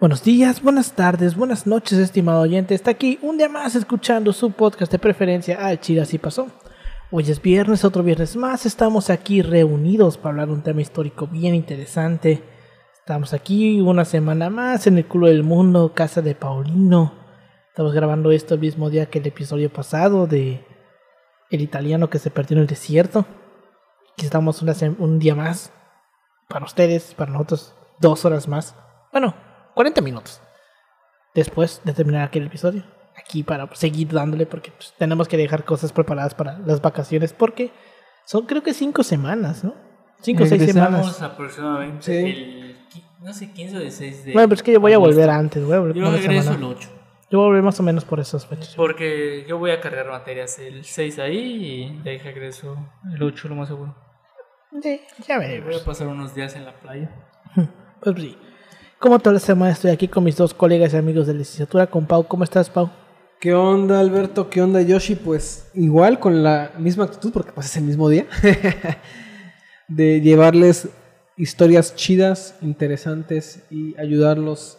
[0.00, 2.74] Buenos días, buenas tardes, buenas noches, estimado oyente.
[2.74, 6.48] Está aquí un día más escuchando su podcast de preferencia al Chile Así Pasó.
[7.12, 8.66] Hoy es viernes, otro viernes más.
[8.66, 12.42] Estamos aquí reunidos para hablar de un tema histórico bien interesante.
[12.98, 17.14] Estamos aquí una semana más en el culo del mundo, casa de Paulino.
[17.68, 20.66] Estamos grabando esto el mismo día que el episodio pasado de
[21.50, 23.26] El italiano que se perdió en el desierto.
[24.12, 25.72] Aquí estamos un día más
[26.48, 28.74] para ustedes, para nosotros, dos horas más.
[29.12, 29.34] Bueno,
[29.74, 30.40] 40 minutos
[31.34, 32.82] después de terminar aquel episodio.
[33.16, 37.70] Aquí para seguir dándole porque pues, tenemos que dejar cosas preparadas para las vacaciones porque
[38.24, 39.74] son creo que cinco semanas, ¿no?
[40.20, 41.20] Cinco o seis semanas.
[41.22, 42.12] aproximadamente Sí.
[42.12, 42.76] el,
[43.20, 45.14] no sé, 15 o 16 de Bueno, pero es que yo voy a agosto.
[45.14, 46.56] volver antes, voy a volver Yo regreso semana.
[46.56, 46.88] el 8.
[47.30, 48.74] Yo voy a volver más o menos por esas fechas.
[48.76, 52.76] Porque yo voy a cargar materias el 6 ahí y de ahí regreso
[53.14, 53.94] el 8 lo más seguro.
[54.82, 55.82] Sí, ya Voy veremos.
[55.82, 57.10] a pasar unos días en la playa.
[58.00, 58.36] Pues sí.
[59.04, 62.06] Como toda la semana estoy aquí con mis dos colegas y amigos de licenciatura, con
[62.06, 62.26] Pau.
[62.26, 62.88] ¿Cómo estás, Pau?
[63.38, 64.48] ¿Qué onda, Alberto?
[64.48, 65.14] ¿Qué onda, Yoshi?
[65.14, 68.24] Pues igual, con la misma actitud, porque pues es el mismo día,
[69.88, 70.88] de llevarles
[71.36, 74.78] historias chidas, interesantes y ayudarlos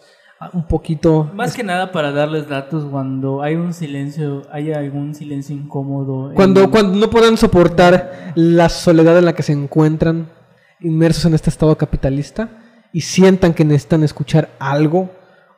[0.53, 1.29] un poquito.
[1.35, 6.31] Más que nada para darles datos cuando hay un silencio, hay algún silencio incómodo.
[6.31, 10.31] en- Cuando, cuando no puedan soportar la soledad en la que se encuentran
[10.79, 12.49] inmersos en este estado capitalista
[12.95, 15.09] y sientan que necesitan escuchar algo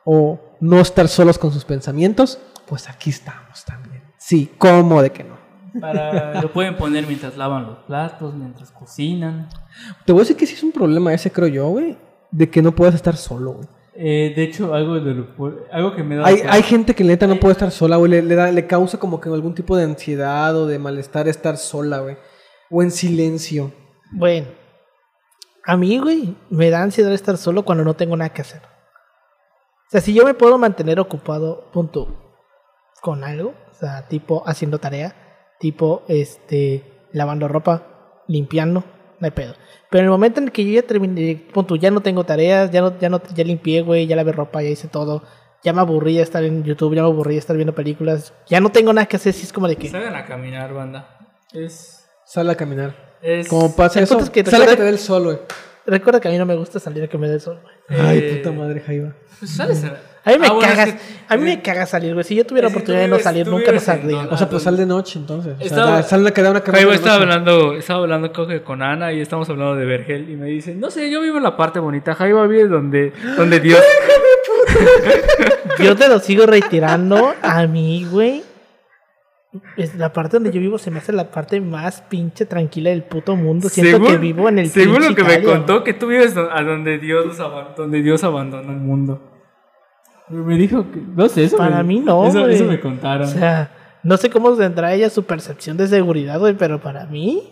[0.03, 4.02] o no estar solos con sus pensamientos, pues aquí estamos también.
[4.17, 5.38] Sí, ¿cómo de que no?
[5.80, 9.49] Para, lo pueden poner mientras lavan los platos, mientras cocinan.
[10.03, 11.95] Te voy a decir que sí es un problema ese, creo yo, güey,
[12.31, 13.67] de que no puedas estar solo, güey.
[13.99, 15.27] Eh, de hecho, algo, de lo-
[15.71, 16.25] algo que me da...
[16.25, 18.09] Hay, hay gente que neta no puede estar sola, güey.
[18.11, 21.58] Le, le da- le causa como que algún tipo de ansiedad o de malestar estar
[21.58, 22.17] sola, güey.
[22.71, 23.71] O en silencio.
[24.11, 24.47] Bueno,
[25.67, 28.61] a mí, güey, me da ansiedad estar solo cuando no tengo nada que hacer.
[28.61, 32.39] O sea, si yo me puedo mantener ocupado, punto,
[33.01, 35.13] con algo, o sea, tipo haciendo tarea,
[35.59, 38.86] tipo, este, lavando ropa, limpiando,
[39.19, 39.55] no hay pedo.
[39.92, 42.71] Pero en el momento en el que yo ya terminé, punto, ya no tengo tareas,
[42.71, 45.23] ya no, ya no, ya limpié, güey, ya lavé ropa, ya hice todo,
[45.65, 48.61] ya me aburrí de estar en YouTube, ya me aburrí de estar viendo películas, ya
[48.61, 49.89] no tengo nada que hacer, si es como de que...
[49.89, 51.19] Salgan a caminar, banda.
[51.52, 52.08] Es...
[52.23, 53.06] Sale a caminar.
[53.22, 55.38] Es Como pasa eso, es que sale a que recuerda- te dé el sol, güey.
[55.86, 58.00] Recuerda que a mí no me gusta salir a que me dé el sol, güey.
[58.02, 59.14] Ay, Eh, puta madre, Jaiba.
[59.39, 59.98] Pues sales a...
[60.26, 62.26] A mí me Ah, bueno, es cagas, que- a mí me caga salir, güey.
[62.26, 64.28] Si yo tuviera oportunidad de no salir, nunca no saldría.
[64.30, 65.54] O sea, pues sal de noche entonces.
[65.54, 68.45] O sea, Estaba- da- sal a quedar una Jaiba de estaba hablando, estaba hablando creo
[68.48, 71.38] que con Ana y estamos hablando de Vergel y me dice, no sé, yo vivo
[71.38, 73.80] en la parte bonita, Jaiba vive donde, donde Dios...
[75.80, 78.44] Yo te lo sigo reiterando a mí, güey.
[79.77, 83.03] Es la parte donde yo vivo se me hace la parte más pinche tranquila del
[83.03, 83.69] puto mundo.
[83.69, 86.61] Siento Según- que vivo en el Según lo que me contó, que tú vives a
[86.63, 89.21] donde Dios, los aban- donde Dios abandonó el mundo.
[90.30, 93.27] Me dijo que, no sé, eso Para me- mí no, Eso, me contaron.
[93.27, 93.71] O sea,
[94.03, 97.49] no sé cómo tendrá ella su percepción de seguridad, güey, pero para mí,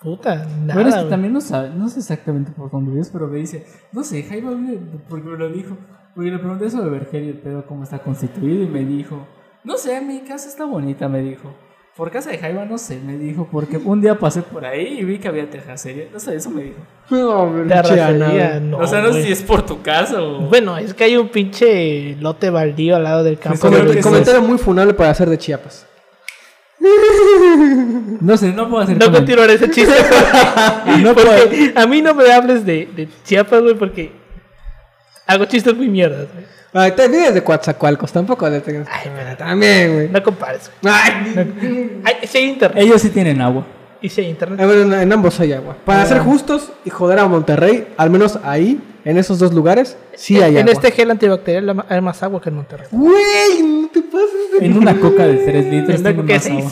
[0.00, 0.74] puta, nada.
[0.74, 3.66] Bueno, es que también no sabe, no sé exactamente por dónde vives, pero me dice,
[3.92, 4.78] no sé, vive,
[5.08, 5.76] porque me lo dijo,
[6.14, 9.26] porque le pregunté eso de Vergel y el pedo cómo está constituido y me dijo,
[9.64, 11.52] no sé, mi casa está bonita, me dijo.
[11.96, 15.04] Por casa de Jaiba no sé, me dijo, porque un día pasé por ahí y
[15.04, 16.78] vi que había terracería, no sé, eso me dijo.
[17.10, 20.40] No, Terracería, no, o sea, no sé si es por tu casa o...
[20.40, 23.70] Bueno, es que hay un pinche lote baldío al lado del campo.
[23.70, 25.86] De Coment- comentario muy funable para hacer de Chiapas.
[28.20, 29.94] No sé, no puedo hacer No continuaré ese chiste.
[31.02, 34.12] no porque a mí no me hables de, de Chiapas, güey, porque
[35.26, 36.44] hago chistes muy mierdas, güey.
[36.76, 40.08] Ay, te vives de Coatzacoalcos, tampoco tengas Ay, que También, güey.
[40.08, 40.92] No compares, güey.
[40.94, 42.82] Ay, Ay, sí hay internet.
[42.82, 43.64] Ellos sí tienen agua.
[44.02, 44.60] Y sí hay internet.
[44.60, 45.76] A ver, en, en ambos hay agua.
[45.84, 46.06] Para Ah.
[46.06, 50.56] ser justos y joder a Monterrey, al menos ahí, en esos dos lugares, sí hay
[50.56, 50.72] en agua.
[50.72, 52.88] este gel antibacterial hay más agua que en Monterrey.
[52.90, 54.66] Güey, no te pases de...
[54.66, 56.70] En una coca de 3 litros Tendrá tiene que más agua.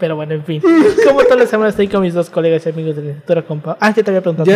[0.00, 0.62] Pero bueno, en fin.
[1.06, 3.76] Como toda la semana estoy con mis dos colegas y amigos de la lectura compa.
[3.78, 4.50] Ah, ya te había preguntado.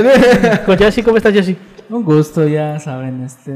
[0.67, 1.57] Con Yoshi, ¿cómo estás, Yoshi?
[1.91, 3.53] Un gusto, ya saben, este...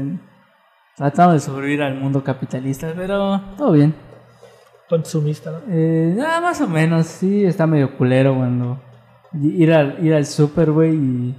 [0.95, 3.95] Tratando de sobrevivir al mundo capitalista, pero todo bien.
[4.89, 5.59] Consumista, ¿no?
[5.69, 8.79] Eh, nada, más o menos, sí, está medio culero cuando
[9.41, 11.35] ir al, ir al super, güey, y...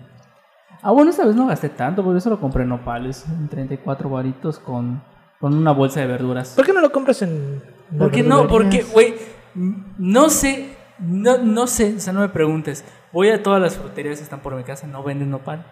[0.82, 4.08] Ah, bueno, esta vez no gasté tanto, porque eso lo compré en nopales, en 34
[4.08, 5.02] varitos con,
[5.38, 6.54] con una bolsa de verduras.
[6.56, 7.62] ¿Por qué no lo compras en.?
[7.98, 8.48] ¿Por qué no?
[8.48, 9.14] Porque, güey,
[9.54, 12.84] no sé, no, no sé, o sea, no me preguntes.
[13.12, 15.66] Voy a todas las fruterías que están por mi casa, no venden nopal.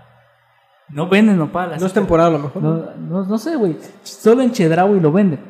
[0.89, 1.73] No venden nopal.
[1.73, 2.63] así No es temporada a lo mejor.
[2.63, 3.77] No, no, no sé, güey.
[4.03, 5.41] Solo en Chedraui lo venden.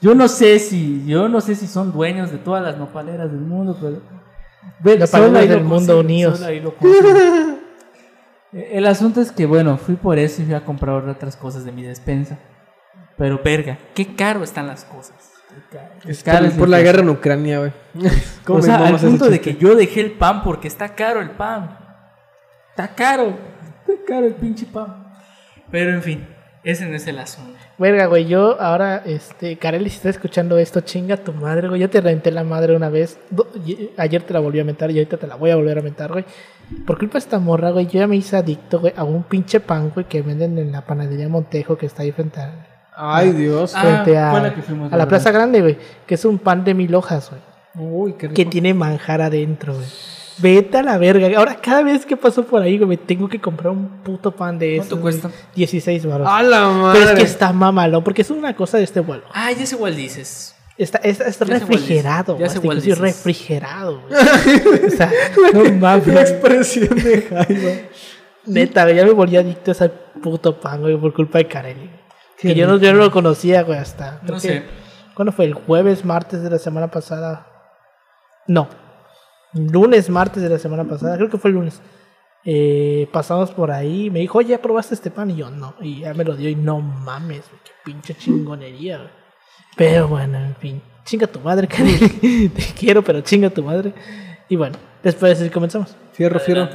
[0.00, 3.40] Yo no sé si, yo no sé si son dueños de todas las nopaleras del
[3.40, 4.00] mundo, pero.
[4.80, 6.38] Ve, Nopaleras solo ahí del lo mundo consigo, unidos.
[6.38, 7.08] solo ahí lo consigo.
[8.52, 11.64] Eh, El asunto es que, bueno, fui por eso y fui a comprar otras cosas
[11.64, 12.38] de mi despensa.
[13.18, 15.25] Pero, verga, qué caro están las cosas.
[16.06, 17.72] Es caro por, la guerra en Ucrania, güey.
[18.44, 21.30] ¿Cómo O sea, al punto de que yo dejé el pan porque está caro el
[21.30, 21.78] pan.
[22.70, 23.36] Está caro.
[23.88, 25.04] Está caro el pinche pan.
[25.70, 26.26] Pero, en fin,
[26.62, 27.58] ese no es el asunto.
[27.78, 31.80] Verga, güey, yo ahora, este, Kareli, si estás escuchando esto, chinga tu madre, güey.
[31.80, 33.18] Yo te renté la madre una vez.
[33.30, 35.78] do- y- ayer te la volví a mentar y ahorita te la voy a volver
[35.78, 36.24] a mentar, güey.
[36.86, 39.60] Por culpa de esta morra, güey, yo ya me hice adicto, güey, a un pinche
[39.60, 43.72] pan, güey, que venden en la panadería Montejo, que está ahí frente a, Ay, Dios.
[43.74, 45.08] Ah, frente a, fue la que fuimos, a la ¿verdad?
[45.08, 45.78] Plaza Grande, güey.
[46.06, 47.42] Que es un pan de mil hojas, güey.
[47.78, 48.34] Uy, qué rico.
[48.34, 49.86] Que tiene manjar adentro, güey.
[50.38, 51.28] Vete a la verga.
[51.38, 54.58] Ahora, cada vez que paso por ahí, güey, me tengo que comprar un puto pan
[54.58, 55.02] de ¿Cuánto esos.
[55.02, 55.28] cuesta?
[55.28, 55.40] güey.
[55.54, 56.28] 16 baros.
[56.30, 56.98] ¡A la madre!
[57.00, 59.24] Pero es que está mamalón, porque es una cosa de este vuelo.
[59.32, 60.54] Ah, ya sé cuál dices.
[60.78, 62.38] Está, está, está refrigerado.
[62.38, 62.98] ya inclusive dices.
[62.98, 64.02] refrigerado.
[64.08, 64.86] güey.
[64.86, 65.10] o sea,
[65.54, 66.08] no La mames.
[66.08, 67.84] expresión de Jaime.
[68.44, 69.88] Neta, ya me volví adicto a ese
[70.22, 71.90] puto pan, güey, por culpa de Kareli.
[72.38, 74.20] Que yo no, yo no lo conocía, güey, hasta.
[74.20, 74.64] creo No que- sé.
[75.14, 75.46] ¿Cuándo fue?
[75.46, 77.46] ¿El jueves, martes de la semana pasada?
[78.46, 78.68] No.
[79.54, 81.16] Lunes, martes de la semana pasada.
[81.16, 81.80] Creo que fue el lunes.
[82.44, 84.10] Eh, pasamos por ahí.
[84.10, 85.30] Me dijo, oye, ¿ya probaste este pan?
[85.30, 85.74] Y yo, no.
[85.80, 89.10] Y ya me lo dio y no mames, güey, qué pinche chingonería, güey.
[89.76, 90.82] Pero bueno, en fin.
[91.04, 91.66] Chinga tu madre.
[92.20, 93.94] Te quiero, pero chinga tu madre.
[94.48, 95.96] Y bueno, después comenzamos.
[96.12, 96.68] Fierro, fierro.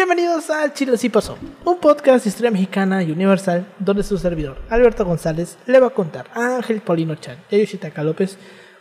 [0.00, 4.56] Bienvenidos al Chile Sí Pasó, un podcast de historia mexicana y universal donde su servidor,
[4.70, 8.38] Alberto González, le va a contar a Ángel Paulino Chan y a Yoshitaka López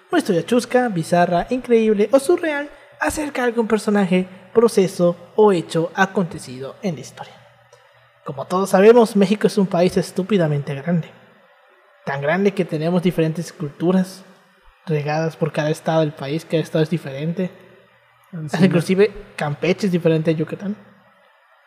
[0.10, 2.70] una historia chusca, bizarra, increíble o surreal
[3.02, 7.34] acerca de algún personaje, proceso o hecho acontecido en la historia.
[8.24, 11.12] Como todos sabemos, México es un país estúpidamente grande.
[12.06, 14.24] Tan grande que tenemos diferentes culturas
[14.86, 17.52] regadas por cada estado del país, cada estado es diferente.
[18.32, 20.78] Hasta inclusive Campeche es diferente a Yucatán.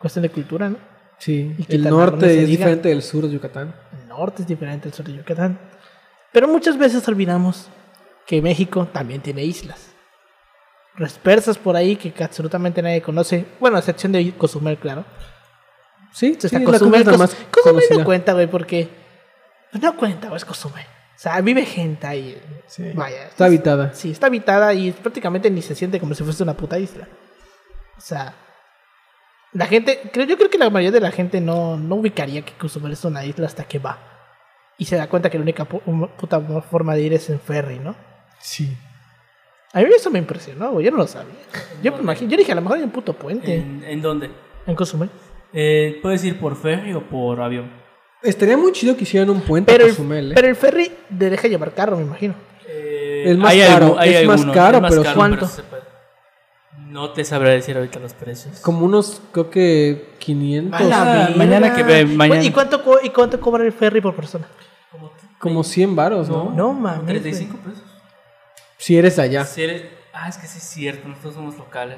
[0.03, 0.77] Cuestión de cultura, ¿no?
[1.17, 1.55] Sí.
[1.57, 2.47] Y El norte es diga.
[2.47, 3.73] diferente del sur de Yucatán.
[4.01, 5.57] El norte es diferente al sur de Yucatán.
[6.33, 7.69] Pero muchas veces olvidamos
[8.27, 9.91] que México también tiene islas.
[10.97, 13.45] Dispersas por ahí que absolutamente nadie conoce.
[13.59, 15.05] Bueno, a excepción de Cozumel, claro.
[16.11, 18.89] Sí, Está sí, la Cozumel, Cos- más Cozumel no cuenta, güey, porque...
[19.71, 20.83] pues no cuenta, güey, es Cozumel.
[20.85, 22.39] O sea, vive gente ahí.
[22.67, 22.91] Sí.
[22.93, 23.27] Vaya.
[23.29, 23.93] Está habitada.
[23.93, 27.07] Sí, está habitada y prácticamente ni se siente como si fuese una puta isla.
[27.97, 28.35] O sea,
[29.53, 32.53] la gente, creo, yo creo que la mayoría de la gente no, no ubicaría que
[32.53, 33.97] Cozumel es una isla hasta que va.
[34.77, 37.77] Y se da cuenta que la única pu- puta forma de ir es en ferry,
[37.79, 37.95] ¿no?
[38.39, 38.75] Sí.
[39.71, 41.33] A mí eso me impresionó, güey, yo no lo sabía.
[41.81, 44.01] Yo me imagino, yo dije, a lo mejor hay un puto puente en, ¿En, en
[44.01, 44.29] dónde?
[44.75, 45.09] Cozumel.
[45.53, 47.71] Eh, ¿Puedes ir por ferry o por avión?
[48.21, 50.35] Estaría muy chido que hicieran un puente Pero a el, Cozumel, ¿eh?
[50.35, 52.33] pero el ferry te deja llevar carro, me imagino.
[52.67, 55.47] Eh, Es más hay caro, hay es más caro, es más pero caro, ¿cuánto?
[55.47, 55.82] se puede.
[56.93, 58.59] No te sabré decir ahorita los precios.
[58.59, 60.79] Como unos, creo que 500.
[60.79, 62.43] A la Ah, mañana que ve, mañana.
[62.43, 64.45] ¿Y cuánto, co- ¿Y cuánto cobra el ferry por persona?
[65.39, 66.51] Como 100 varos, ¿no?
[66.51, 67.07] No mames.
[67.07, 67.81] 35 pesos.
[68.77, 69.43] Si eres allá.
[69.43, 71.97] Si eres- Ah, es que sí es cierto, nosotros somos locales.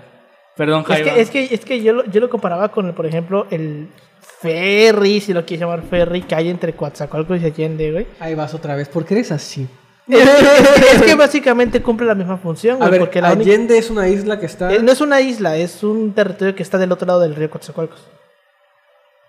[0.56, 3.46] Perdón, Es que, es que, es que yo, lo, yo lo comparaba con, por ejemplo,
[3.52, 3.90] el
[4.22, 8.08] ferry, si lo quieres llamar ferry, que hay entre Coatzacoalcos y Allende, güey.
[8.22, 8.88] Ahí vas otra vez.
[8.88, 9.68] ¿Por qué eres así?
[10.08, 12.92] Es que, es que básicamente cumple la misma función, A güey.
[12.92, 14.72] ver, porque la única- Allende es una isla que está...
[14.74, 17.50] eh, no es una isla, es un territorio que está del otro lado del río
[17.50, 18.08] Coatzacoalcos.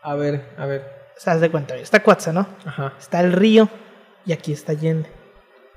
[0.02, 0.82] A ver, a ver.
[1.16, 2.46] O sea, haz de cuenta, está Coatza, ¿no?
[2.64, 2.92] Ajá.
[2.98, 3.68] Está el río
[4.26, 5.10] y aquí está Allende.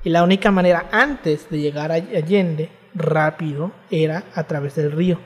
[0.04, 5.20] Y la única manera antes de llegar a Allende rápido era a través del río.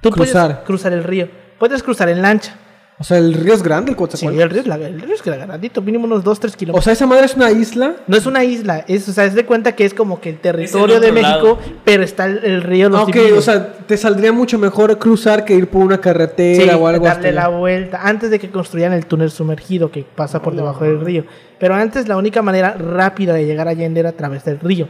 [0.00, 0.46] Tú Cruzar.
[0.48, 1.28] puedes cruzar el río.
[1.58, 2.56] Puedes cruzar en lancha.
[3.02, 4.42] O sea, el río es grande, el Sí, Coatzacoalcos.
[4.44, 6.84] el río es, la- el río es grandito, mínimo unos 2-3 O kilómetros.
[6.84, 7.96] sea, esa madre es una isla.
[8.06, 10.38] no es una isla, es, o sea, es de cuenta que es como que el
[10.38, 11.58] territorio de México, lado.
[11.84, 15.44] pero está el, el río los Ah, ok, o sea, te saldría mucho mejor cruzar
[15.44, 17.34] que ir por una Sí, carretera o algo darle así.
[17.34, 21.24] la vuelta antes de que construyan el túnel sumergido que pasa por debajo del río.
[21.58, 24.88] Pero antes la única manera rápida de llegar a Allende era a través del río.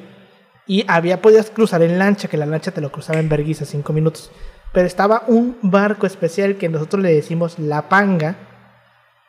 [0.67, 3.93] Y había podías cruzar en lancha, que la lancha te lo cruzaba en vergüenza cinco
[3.93, 4.31] minutos.
[4.73, 8.37] Pero estaba un barco especial que nosotros le decimos la panga,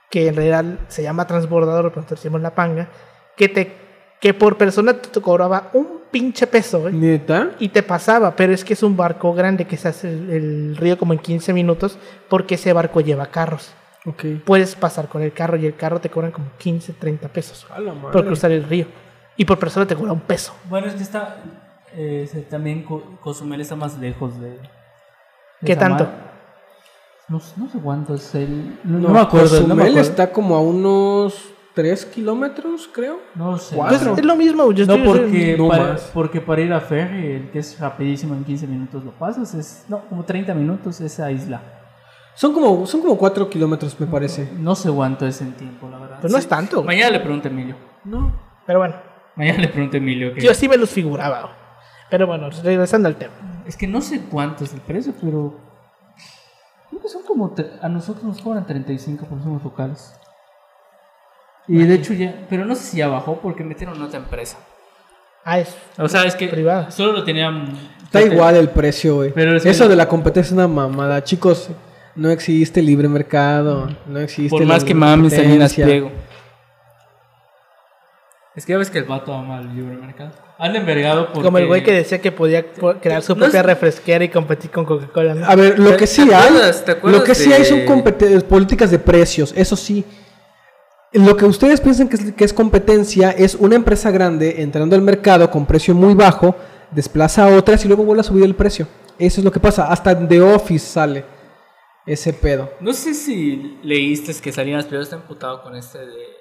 [0.10, 2.88] que en realidad se llama transbordador, pero nosotros decimos la panga,
[3.36, 3.74] que, te,
[4.22, 6.92] que por persona te cobraba un pinche peso, ¿eh?
[6.94, 7.52] ¿Neta?
[7.60, 10.78] Y te pasaba, pero es que es un barco grande que se hace el, el
[10.78, 11.98] río como en 15 minutos
[12.30, 13.74] porque ese barco lleva carros.
[14.06, 14.24] Ok.
[14.46, 17.80] Puedes pasar con el carro y el carro te cobran como 15, 30 pesos A
[17.80, 18.12] la madre.
[18.14, 18.86] por cruzar el río.
[19.36, 20.54] Y por persona te cobra un peso.
[20.70, 21.38] Bueno, es que está.
[21.96, 24.60] eh, también Co- Cozumel está más lejos de.
[25.66, 26.04] ¿Qué tanto?
[26.06, 26.14] mar.
[27.30, 28.80] No, sé- no sé cuánto es el.
[28.84, 29.48] No, No, no me acuerdo.
[29.62, 30.00] No, me Cozumel acuerdo.
[30.10, 33.20] está como a unos 3 kilómetros, creo.
[33.36, 33.76] no sé.
[33.76, 34.10] Cuatro.
[34.10, 34.72] Pues es lo mismo.
[34.72, 36.12] Yo No, estoy- porque, No para, más.
[36.14, 39.86] porque para ir a ferry, el que es rapidísimo en 15 minutos lo pasas, es.
[39.88, 41.62] No, como 30 minutos esa isla.
[42.36, 44.50] Son como, son como 4 kilómetros, me parece.
[44.60, 46.18] No sé cuánto es en tiempo, la verdad.
[46.20, 46.84] Pues no es tanto.
[46.84, 47.76] Mañana le pregunto a Emilio.
[48.04, 48.34] No.
[48.66, 48.96] Pero bueno,
[49.36, 50.34] Mañana le pregunto a Emilio.
[50.34, 51.56] que- yo sí me los figuraba.
[52.10, 53.34] Pero bueno, regresando al tema.
[53.66, 55.60] Es que no sé cuánto es el precio, pero.
[56.90, 57.54] Creo que son como.
[57.82, 60.14] A nosotros nos cobran 35 por somos locales.
[61.68, 62.46] Y de hecho ya.
[62.50, 64.58] Pero no sé si ya bajó porque metieron otra empresa.
[65.46, 66.48] Ah, es O sea, es que.
[66.48, 66.92] Privada.
[66.92, 67.78] Solo lo tenían.
[68.04, 69.32] Está igual el precio, güey.
[69.34, 71.24] Pero es Eso de la competencia es una mamada.
[71.24, 71.70] Chicos,
[72.16, 73.90] no existe libre mercado.
[74.06, 74.50] No existe.
[74.50, 75.86] Por más que mames Salinas competencia.
[75.86, 76.12] Pliego.
[78.56, 80.32] Es que ya ves que el vato ama el libre mercado.
[80.60, 81.42] Anda envergado porque...
[81.42, 84.30] como el güey que decía que podía po- crear su No propia es- refresquera y
[84.30, 85.34] competir con Coca-Cola.
[85.34, 85.46] ¿no?
[85.46, 87.66] A ver, lo ¿Te- que te sí acuerdas- hay, te acuerdas lo que sí hay
[87.66, 90.06] son compete- políticas de precios, eso sí.
[91.14, 95.02] Lo que ustedes piensan que es, que es competencia es una empresa grande entrando al
[95.02, 96.56] mercado con precio muy bajo,
[96.92, 98.88] desplaza a otras y luego vuelve a subir el precio.
[99.20, 99.92] Eso es lo que pasa.
[99.92, 101.26] Hasta The Office sale
[102.06, 102.72] ese pedo.
[102.80, 106.33] No sé si leíste que Salinas Pliego está emputado con este de...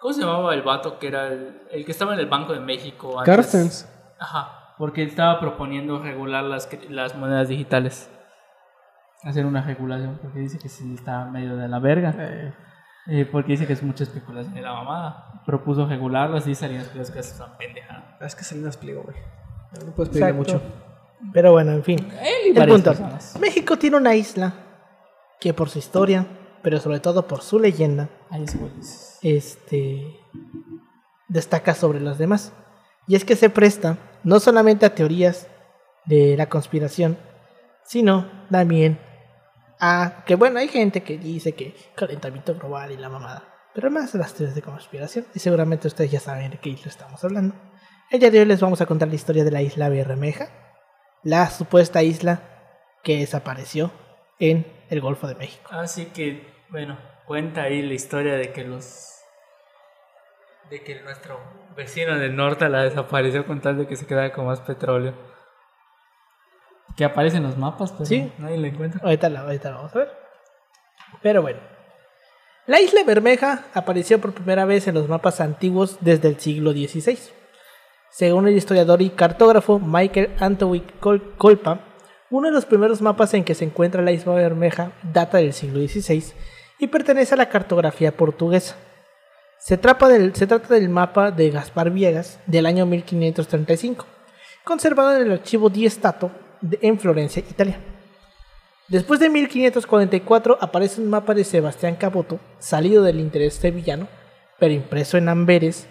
[0.00, 2.60] ¿Cómo se llamaba el vato que era el, el que estaba en el Banco de
[2.60, 3.18] México?
[3.18, 3.34] antes?
[3.34, 3.88] Carstens.
[4.18, 8.10] Ajá, porque él estaba proponiendo regular las, las monedas digitales.
[9.22, 12.14] Hacer una regulación, porque dice que sí está medio de la verga.
[12.18, 12.54] Eh,
[13.08, 15.40] Eh, porque dice que es mucha especulación de la mamada.
[15.46, 18.18] Propuso regularlas y Salinas Pliego es que es una pendejada.
[18.20, 19.16] es que Salinas Pliego, güey.
[19.86, 20.52] No puedes pedirle Exacto.
[20.58, 20.62] mucho.
[21.32, 21.98] Pero bueno, en fin.
[22.20, 22.90] Él y El punto.
[22.90, 23.38] personas.
[23.40, 24.52] México tiene una isla
[25.38, 26.26] que por su historia,
[26.62, 29.15] pero sobre todo por su leyenda, Ahí es.
[29.26, 30.20] Este,
[31.28, 32.52] destaca sobre los demás.
[33.08, 35.48] Y es que se presta no solamente a teorías
[36.04, 37.18] de la conspiración,
[37.84, 39.00] sino también
[39.80, 43.42] a que, bueno, hay gente que dice que calentamiento global y la mamada,
[43.74, 47.22] pero más las teorías de conspiración, y seguramente ustedes ya saben de qué isla estamos
[47.24, 47.54] hablando.
[48.10, 50.48] El día de hoy les vamos a contar la historia de la isla Bermeja,
[51.24, 52.42] la supuesta isla
[53.02, 53.90] que desapareció
[54.38, 55.68] en el Golfo de México.
[55.72, 59.15] Así que, bueno, cuenta ahí la historia de que los.
[60.70, 61.38] De que nuestro
[61.76, 65.14] vecino del norte la desapareció con tal de que se quedara con más petróleo.
[66.96, 68.32] Que aparece en los mapas, pero Sí.
[68.38, 69.00] nadie la encuentra.
[69.02, 70.12] Ahorita la, ahorita la vamos a ver.
[71.22, 71.60] Pero bueno.
[72.66, 77.18] La isla Bermeja apareció por primera vez en los mapas antiguos desde el siglo XVI.
[78.10, 81.80] Según el historiador y cartógrafo Michael Antowick Col- Colpa,
[82.30, 85.78] uno de los primeros mapas en que se encuentra la isla Bermeja data del siglo
[85.86, 86.32] XVI
[86.78, 88.76] y pertenece a la cartografía portuguesa.
[89.66, 94.06] Se trata del, mapa de Gaspar Viegas del año 1535,
[94.62, 96.30] conservado en el archivo Di Stato
[96.80, 97.80] en Florencia, Italia.
[98.86, 104.06] Después de 1544 aparece un mapa de Sebastián Caboto, salido del interés sevillano,
[104.60, 105.88] pero impreso en Amberes,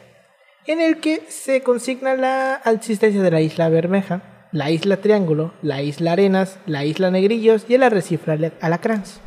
[0.68, 5.82] en el que se consigna la existencia de la isla Bermeja, la isla Triángulo, la
[5.82, 9.20] isla Arenas, la isla Negrillos y el arrecife Alacránz.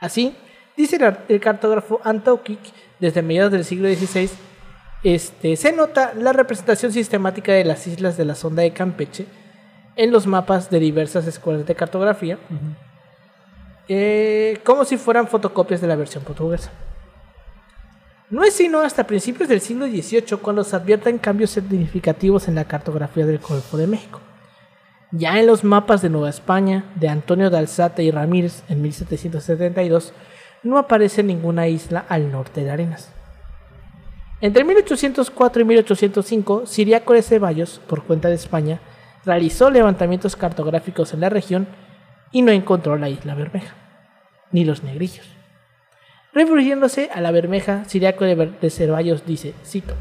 [0.00, 0.34] Así,
[0.78, 2.60] dice el, ar- el cartógrafo Antauquik,
[3.00, 4.30] desde mediados del siglo XVI,
[5.02, 9.26] este, se nota la representación sistemática de las islas de la sonda de Campeche
[9.96, 12.38] en los mapas de diversas escuelas de cartografía,
[13.88, 16.70] eh, como si fueran fotocopias de la versión portuguesa.
[18.30, 22.64] No es sino hasta principios del siglo XVIII cuando se advierten cambios significativos en la
[22.64, 24.20] cartografía del Golfo de México.
[25.12, 30.12] Ya en los mapas de Nueva España, de Antonio de Alzate y Ramírez en 1772,
[30.64, 33.10] no aparece ninguna isla al norte de Arenas.
[34.40, 38.80] Entre 1804 y 1805, Siriaco de Ceballos, por cuenta de España,
[39.24, 41.66] realizó levantamientos cartográficos en la región
[42.32, 43.74] y no encontró la isla Bermeja,
[44.50, 45.26] ni los negrillos.
[46.32, 49.94] Refiriéndose a la Bermeja, Siriaco de, Ceballos dice, cito,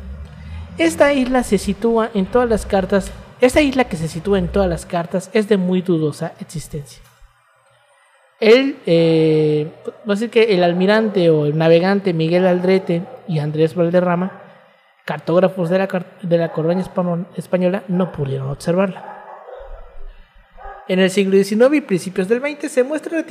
[0.77, 4.67] esta isla se sitúa en todas las cartas, esta isla que se sitúa en todas
[4.67, 7.01] las cartas es de muy dudosa existencia.
[8.43, 9.71] Él, eh,
[10.05, 14.41] a decir que el almirante o el navegante Miguel Aldrete y Andrés Valderrama,
[15.05, 15.87] cartógrafos de la,
[16.21, 19.09] de la espano- española, no pudieron observarla.
[20.89, 23.23] En el siglo XIX y principios del XX se muestra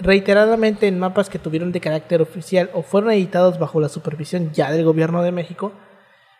[0.00, 4.70] reiteradamente en mapas que tuvieron de carácter oficial o fueron editados bajo la supervisión ya
[4.70, 5.72] del gobierno de México,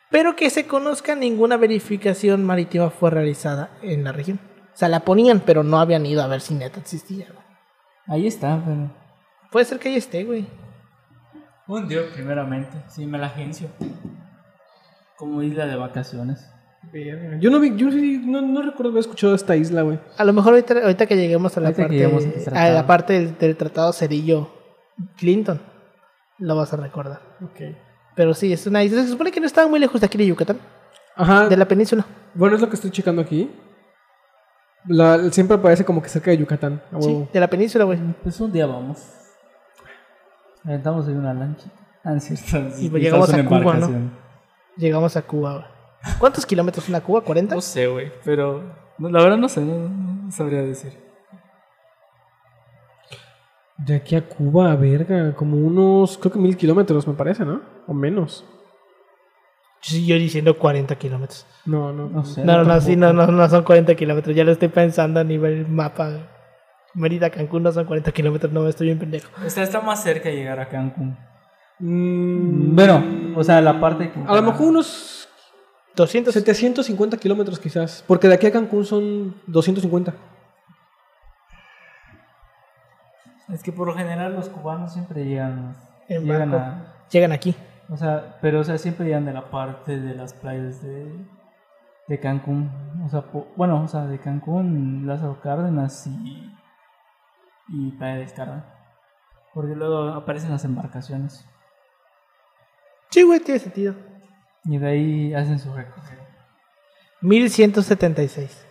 [0.08, 4.38] pero que se conozca ninguna verificación marítima fue realizada en la región.
[4.72, 7.26] O sea, la ponían, pero no habían ido a ver si neta existía.
[8.10, 8.90] Ahí está, pero.
[9.50, 10.46] Puede ser que ahí esté, güey.
[11.66, 12.76] Hundió primeramente.
[12.88, 13.68] Sí, me la agencio.
[15.16, 16.46] Como isla de vacaciones.
[17.40, 19.98] Yo no vi, yo sí, no, no recuerdo haber escuchado esta isla, güey.
[20.16, 22.74] A lo mejor ahorita, ahorita que lleguemos a la Ahorita parte, al a tratado.
[22.74, 24.50] la parte del, del tratado Cerillo
[25.18, 25.60] Clinton,
[26.38, 27.20] lo vas a recordar.
[27.44, 27.76] Ok.
[28.16, 29.02] Pero sí, es una isla.
[29.02, 30.58] Se supone que no estaba muy lejos de aquí de Yucatán,
[31.16, 31.48] Ajá.
[31.48, 32.06] de la península.
[32.34, 33.50] Bueno, es lo que estoy checando aquí.
[34.86, 36.80] La- siempre parece como que cerca de Yucatán.
[37.00, 37.28] Sí, huevo.
[37.32, 37.98] de la península, güey.
[38.22, 38.98] Pues un día vamos.
[40.64, 41.66] Aventamos ahí una lancha.
[42.02, 42.74] Ah, cierto.
[42.80, 43.78] Y pues llegamos a en Cuba.
[44.78, 45.64] Llegamos a Cuba, güey.
[46.18, 47.22] ¿Cuántos kilómetros una Cuba?
[47.22, 47.50] ¿40?
[47.50, 48.10] No sé, güey.
[48.24, 48.74] Pero.
[48.96, 50.98] no, la verdad no sé, no, no sabría decir.
[53.76, 57.60] De aquí a Cuba, verga, como unos, creo que mil kilómetros, me parece, ¿no?
[57.86, 58.46] O menos.
[59.82, 61.46] Yo diciendo 40 kilómetros.
[61.64, 62.08] No, no.
[62.08, 62.44] No sé.
[62.44, 64.36] No, no, no, sí, no, no, no son 40 kilómetros.
[64.36, 66.10] Ya lo estoy pensando a nivel mapa.
[66.94, 69.30] Mérida, Cancún no son 40 kilómetros, no, estoy bien pendejo.
[69.44, 71.16] Está, está más cerca de llegar a Cancún.
[71.78, 73.02] Mm, Bueno,
[73.36, 74.20] o sea, la parte que.
[74.26, 75.28] a lo mejor unos
[75.96, 76.34] 200.
[76.34, 78.04] 750 kilómetros quizás.
[78.06, 80.12] Porque de aquí a Cancún son 250.
[83.52, 85.76] Es que por lo general los cubanos siempre llegan.
[86.08, 86.64] En llegan barco.
[86.64, 87.06] a.
[87.10, 87.54] Llegan aquí.
[87.90, 91.12] O sea, pero o sea, siempre llegan de la parte de las playas de,
[92.06, 92.70] de Cancún.
[93.04, 96.56] O sea, po- bueno, o sea, de Cancún, Lázaro Cárdenas y,
[97.68, 98.64] y Playa del Carmen.
[99.52, 101.44] Porque luego aparecen las embarcaciones.
[103.10, 103.94] Sí, güey, tiene sentido.
[104.64, 106.22] Y de ahí hacen su recorrido.
[107.22, 108.66] 1176.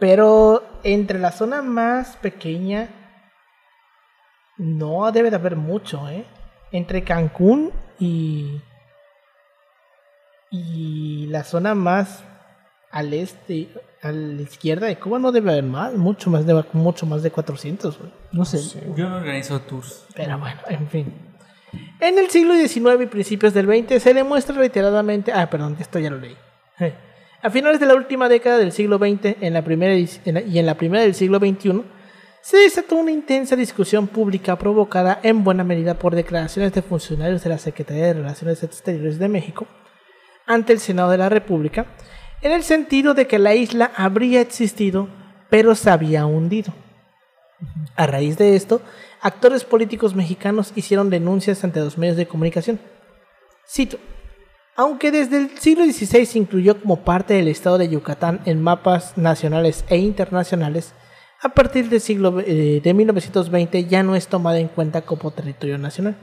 [0.00, 2.88] Pero entre la zona más pequeña
[4.58, 6.26] no debe de haber mucho, ¿eh?
[6.72, 8.60] Entre Cancún y
[10.50, 12.22] y la zona más
[12.90, 13.68] al este,
[14.02, 17.30] a la izquierda de Cuba no debe haber más, mucho más de mucho más de
[17.32, 18.10] 400, güey.
[18.30, 18.58] No sé,
[18.96, 20.06] yo no organizo tours.
[20.14, 21.12] Pero bueno, en fin.
[22.00, 25.32] En el siglo XIX y principios del XX se demuestra reiteradamente.
[25.32, 26.36] Ah, perdón, esto ya lo leí.
[27.42, 30.40] A finales de la última década del siglo XX en la primera edic- en la-
[30.42, 31.82] y en la primera del siglo XXI,
[32.44, 37.48] se desató una intensa discusión pública provocada en buena medida por declaraciones de funcionarios de
[37.48, 39.66] la Secretaría de Relaciones Exteriores de México
[40.44, 41.86] ante el Senado de la República,
[42.42, 45.08] en el sentido de que la isla habría existido,
[45.48, 46.74] pero se había hundido.
[47.96, 48.82] A raíz de esto,
[49.22, 52.78] actores políticos mexicanos hicieron denuncias ante los medios de comunicación.
[53.66, 53.96] Cito,
[54.76, 59.16] aunque desde el siglo XVI se incluyó como parte del estado de Yucatán en mapas
[59.16, 60.92] nacionales e internacionales,
[61.44, 65.76] a partir del siglo eh, de 1920 ya no es tomada en cuenta como territorio
[65.76, 66.16] nacional.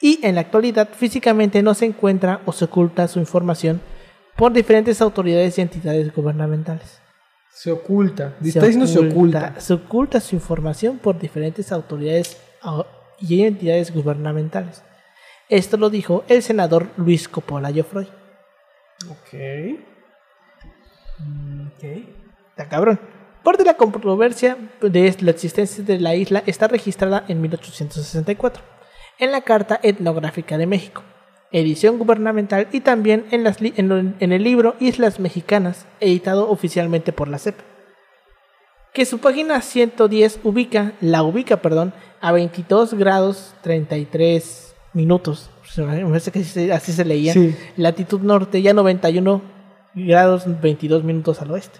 [0.00, 3.82] Y en la actualidad físicamente no se encuentra o se oculta su información
[4.34, 7.02] por diferentes autoridades y entidades gubernamentales.
[7.52, 8.34] Se oculta.
[8.42, 9.60] Está diciendo se oculta.
[9.60, 12.86] Se oculta su información por diferentes autoridades ah,
[13.20, 14.82] y entidades gubernamentales.
[15.50, 18.08] Esto lo dijo el senador Luis Coppola Joffroy.
[19.10, 19.34] Ok.
[21.76, 21.84] Ok.
[22.48, 23.11] Está cabrón.
[23.42, 28.62] Parte de la controversia de la existencia de la isla está registrada en 1864
[29.18, 31.02] en la Carta Etnográfica de México,
[31.50, 36.48] edición gubernamental y también en, las li- en lo- en el libro Islas Mexicanas, editado
[36.50, 37.56] oficialmente por la CEP,
[38.94, 45.50] que su página 110 ubica, la ubica, perdón, a 22 grados 33 minutos.
[45.76, 46.40] Me parece que
[46.72, 47.32] así se, leía.
[47.32, 47.56] Sí.
[47.76, 49.40] Latitud norte y a 91
[49.94, 51.78] grados 22 minutos al oeste.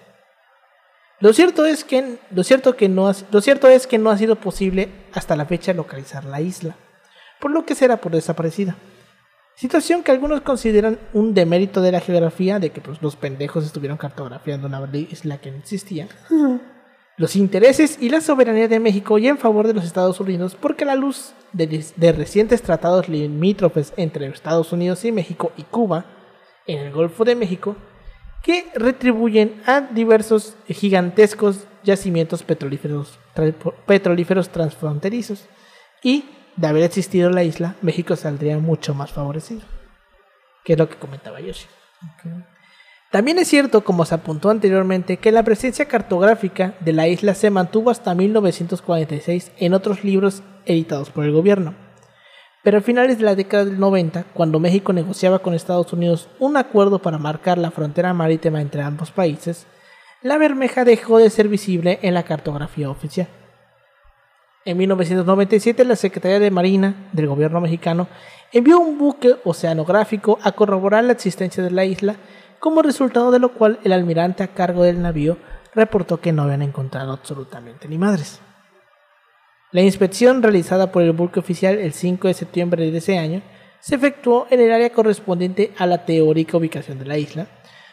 [1.23, 4.19] Lo cierto es que lo cierto que no ha, lo cierto es que no ha
[4.19, 6.75] sido posible hasta la fecha localizar la isla,
[7.41, 8.77] por lo que será por desaparecida.
[9.55, 13.99] Situación que algunos consideran un demérito de la geografía de que pues, los pendejos estuvieron
[13.99, 16.09] cartografiando una isla que no existía.
[17.17, 20.83] Los intereses y la soberanía de México y en favor de los Estados Unidos porque
[20.83, 26.05] a la luz de, de recientes tratados limítrofes entre Estados Unidos y México y Cuba
[26.67, 27.77] en el Golfo de México
[28.43, 33.55] que retribuyen a diversos gigantescos yacimientos petrolíferos, tra-
[33.87, 35.47] petrolíferos transfronterizos.
[36.03, 36.25] Y
[36.57, 39.63] de haber existido la isla, México saldría mucho más favorecido.
[40.65, 41.67] Que es lo que comentaba Yoshi.
[43.11, 47.51] También es cierto, como se apuntó anteriormente, que la presencia cartográfica de la isla se
[47.51, 51.75] mantuvo hasta 1946 en otros libros editados por el gobierno.
[52.63, 56.57] Pero a finales de la década del 90, cuando México negociaba con Estados Unidos un
[56.57, 59.67] acuerdo para marcar la frontera marítima entre ambos países,
[60.23, 63.27] la Bermeja dejó de ser visible en la cartografía oficial.
[64.65, 68.07] En 1997, la Secretaría de Marina del gobierno mexicano
[68.53, 72.15] envió un buque oceanográfico a corroborar la existencia de la isla,
[72.61, 75.37] como resultado de lo cual el almirante a cargo del navío
[75.75, 78.41] reportó que no habían encontrado absolutamente ni madres.
[79.73, 83.43] La inspección realizada por el buque oficial el 5 de septiembre de ese año
[83.81, 87.47] se efectuó en el área correspondiente a la teórica ubicación de la isla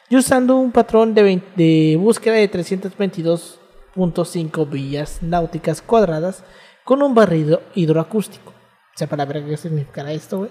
[0.10, 6.44] y usando un patrón de, vein- de búsqueda de 322.5 villas náuticas cuadradas
[6.84, 8.52] con un barrido hidroacústico.
[8.52, 10.50] O sea, para ver qué significará esto, güey.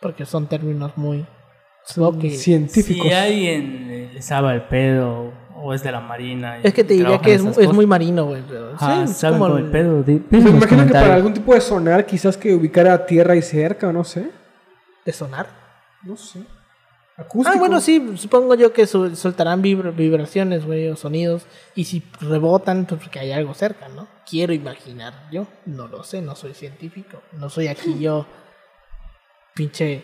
[0.00, 1.26] Porque son términos muy...
[2.18, 3.06] que- Científicos.
[3.06, 5.32] Si alguien le sabe el pedo
[5.66, 6.58] o es de la marina.
[6.62, 8.42] y es que te diría que es, es muy marino, güey.
[8.42, 10.04] sí, ah, es saben como el pedo.
[10.30, 14.04] Me imagino que para algún tipo de sonar, quizás que ubicara tierra y cerca, no
[14.04, 14.30] sé.
[15.06, 15.46] de sonar.
[16.02, 16.40] No sé.
[17.16, 17.56] Acústico.
[17.56, 21.46] Ah, bueno, sí, supongo yo que soltarán vibra- vibraciones, güey, o sonidos.
[21.74, 24.06] Y si rebotan, pues porque hay algo cerca, ¿no?
[24.28, 25.46] Quiero imaginar yo.
[25.64, 27.22] No lo sé, no soy científico.
[27.32, 28.26] No soy aquí yo,
[29.54, 30.02] pinche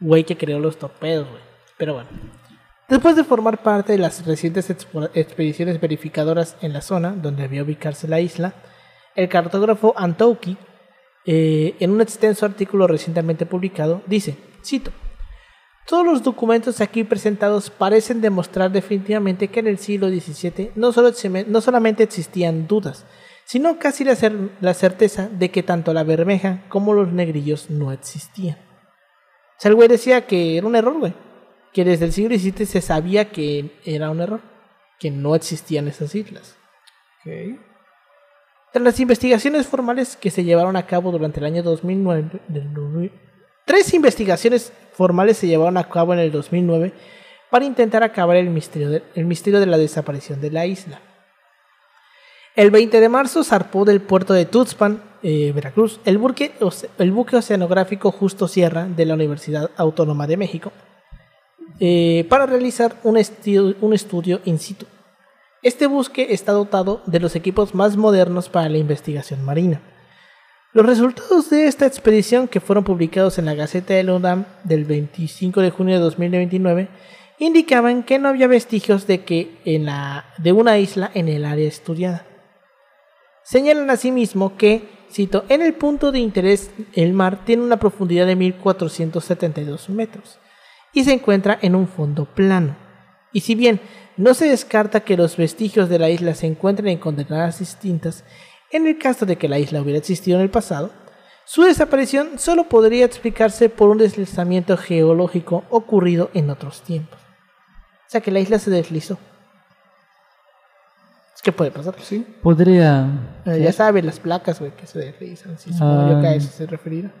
[0.00, 1.42] güey que creó los torpedos, güey.
[1.76, 2.08] Pero bueno.
[2.88, 8.08] Después de formar parte de las recientes expediciones verificadoras en la zona donde debía ubicarse
[8.08, 8.54] la isla,
[9.14, 10.56] el cartógrafo Antouki,
[11.26, 14.90] eh, en un extenso artículo recientemente publicado, dice, cito,
[15.86, 21.12] todos los documentos aquí presentados parecen demostrar definitivamente que en el siglo XVII no, solo
[21.46, 23.04] no solamente existían dudas,
[23.44, 24.16] sino casi la,
[24.62, 28.56] la certeza de que tanto la bermeja como los negrillos no existían.
[28.56, 31.27] O sea, el güey decía que era un error, güey.
[31.72, 34.40] Que desde el siglo XVII se sabía que era un error.
[34.98, 36.56] Que no existían esas islas.
[37.20, 37.60] Ok.
[38.72, 43.28] Tras las investigaciones formales que se llevaron a cabo durante el año 2009, del 2000
[43.68, 46.94] tres investigaciones formales se llevaron a cabo en el 2009
[47.50, 51.00] para intentar acabar el misterio de, el misterio de la desaparición de la isla.
[52.56, 56.54] El 20 de marzo zarpó del puerto de Tuxpan, eh, Veracruz, el buque,
[56.96, 60.72] el buque oceanográfico Justo Sierra de la Universidad Autónoma de México
[61.80, 64.86] eh, para realizar un, estudio in situ.
[65.62, 69.80] Este buque está dotado de los equipos más modernos para la investigación marina.
[70.72, 74.84] Los resultados de esta expedición, que fueron publicados en la Gaceta de la UNAM del
[74.84, 76.88] 25 de junio de 2029,
[77.38, 81.68] indicaban que no había vestigios de que en la, de una isla en el área
[81.68, 82.26] estudiada.
[83.44, 88.36] Señalan asimismo que, cito, en el punto de interés el mar tiene una profundidad de
[88.36, 90.38] 1472 metros
[90.92, 92.76] y se encuentra en un fondo plano.
[93.32, 93.80] Y si bien
[94.16, 98.24] no se descarta que los vestigios de la isla se encuentren en coordenadas distintas,
[98.72, 100.90] en el caso de que la isla hubiera existido en el pasado,
[101.44, 107.18] su desaparición solo podría explicarse por un deslizamiento geológico ocurrido en otros tiempos.
[108.06, 109.18] O sea que la isla se deslizó.
[111.34, 111.94] Es que puede pasar.
[112.00, 112.26] Sí.
[112.42, 113.06] Podría.
[113.46, 115.56] Eh, ya sabes, las placas, güey, que se deslizan.
[115.58, 116.34] Sí, supongo yo que a Ah.
[116.34, 117.12] eso se referirá.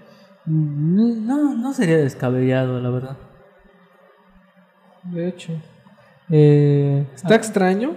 [0.44, 3.16] Mm, No, no sería descabellado, la verdad.
[5.10, 5.52] De hecho.
[6.30, 7.94] Eh, Está extraño.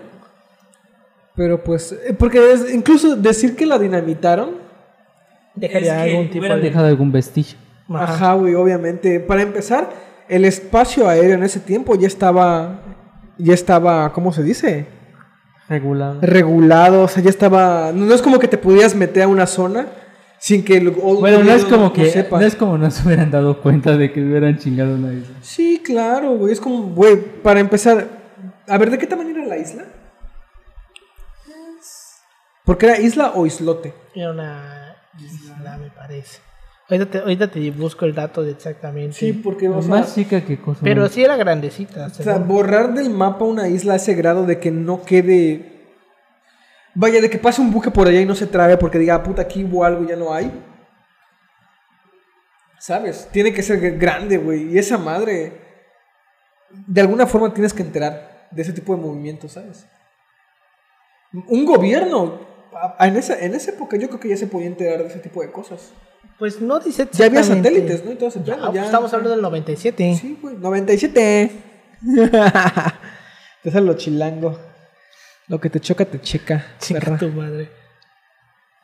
[1.35, 1.91] Pero pues.
[1.91, 4.55] eh, Porque es- incluso decir que la dinamitaron.
[5.55, 6.61] Dejaría algún tipo de...
[6.61, 7.57] dejado algún vestigio.
[7.89, 8.03] Ajá.
[8.13, 9.19] Ajá, güey, obviamente.
[9.19, 9.89] Para empezar,
[10.29, 12.79] el espacio aéreo en ese tiempo ya estaba.
[13.37, 14.11] Ya estaba.
[14.13, 14.85] ¿Cómo se dice?
[15.67, 16.19] Regulado.
[16.21, 17.03] Regulado.
[17.03, 17.91] O sea, ya estaba.
[17.93, 19.87] No es como que te pudieras meter a una zona
[20.41, 20.77] sin que.
[20.77, 22.09] el- o- Bueno, no es como que.
[22.09, 22.39] sepa.
[22.39, 25.35] No es como no se hubieran dado cuenta de que hubieran chingado una isla.
[25.41, 26.51] Sí, claro, güey.
[26.51, 28.07] Es como, güey, para empezar.
[28.67, 29.83] A ver, ¿de qué tamaño era la isla?
[32.65, 33.93] Porque era isla o islote.
[34.15, 36.39] Era una isla, me parece.
[36.89, 39.13] Ahorita te, ahorita te busco el dato de exactamente.
[39.13, 40.81] Sí, porque, o sea, Más chica que cosa.
[40.83, 42.07] Pero sí era grandecita.
[42.07, 45.70] o sea, borrar del mapa una isla a ese grado de que no quede.
[46.93, 49.23] Vaya, de que pase un buque por allá y no se trabe porque diga, "Ah,
[49.23, 50.51] puta, aquí hubo algo, ya no hay.
[52.79, 53.29] ¿Sabes?
[53.31, 54.73] Tiene que ser grande, güey.
[54.73, 55.53] Y esa madre.
[56.87, 59.85] De alguna forma tienes que enterar de ese tipo de movimientos, ¿sabes?
[61.47, 62.39] Un gobierno.
[62.99, 65.41] En esa, en esa época yo creo que ya se podía enterar de ese tipo
[65.41, 65.91] de cosas.
[66.39, 68.11] Pues no dice Ya había satélites, ¿no?
[68.11, 70.15] Y todo ese Ya, pues ya- estamos hablando del 97.
[70.19, 70.55] Sí, güey.
[70.55, 71.51] 97.
[73.63, 74.57] te sale lo chilango.
[75.51, 76.63] Lo que te choca, te checa.
[76.89, 77.17] Perra.
[77.17, 77.69] tu madre.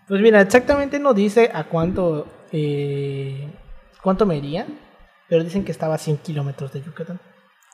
[0.08, 3.50] Pues mira, exactamente no dice a cuánto eh,
[4.04, 4.66] cuánto medía,
[5.30, 7.20] pero dicen que estaba a 100 kilómetros de Yucatán,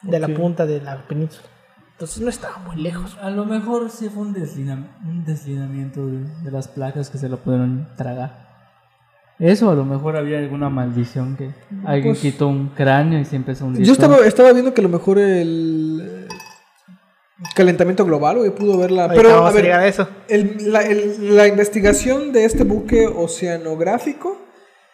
[0.03, 1.47] de la punta de la península.
[1.91, 3.17] Entonces no estaba muy lejos.
[3.21, 7.29] A lo mejor sí fue un, deslina- un deslizamiento de, de las placas que se
[7.29, 8.51] lo pudieron tragar.
[9.39, 11.51] Eso, a lo mejor había alguna maldición que
[11.85, 13.85] alguien Pues- quitó un cráneo y se empezó a hundir.
[13.85, 16.27] Yo estaba viendo que a lo mejor el.
[17.55, 19.09] Calentamiento global, güey, pudo verla.
[19.13, 20.07] Pero, a a ver, eso.
[20.27, 24.37] el- la, el- la investigación de este buque oceanográfico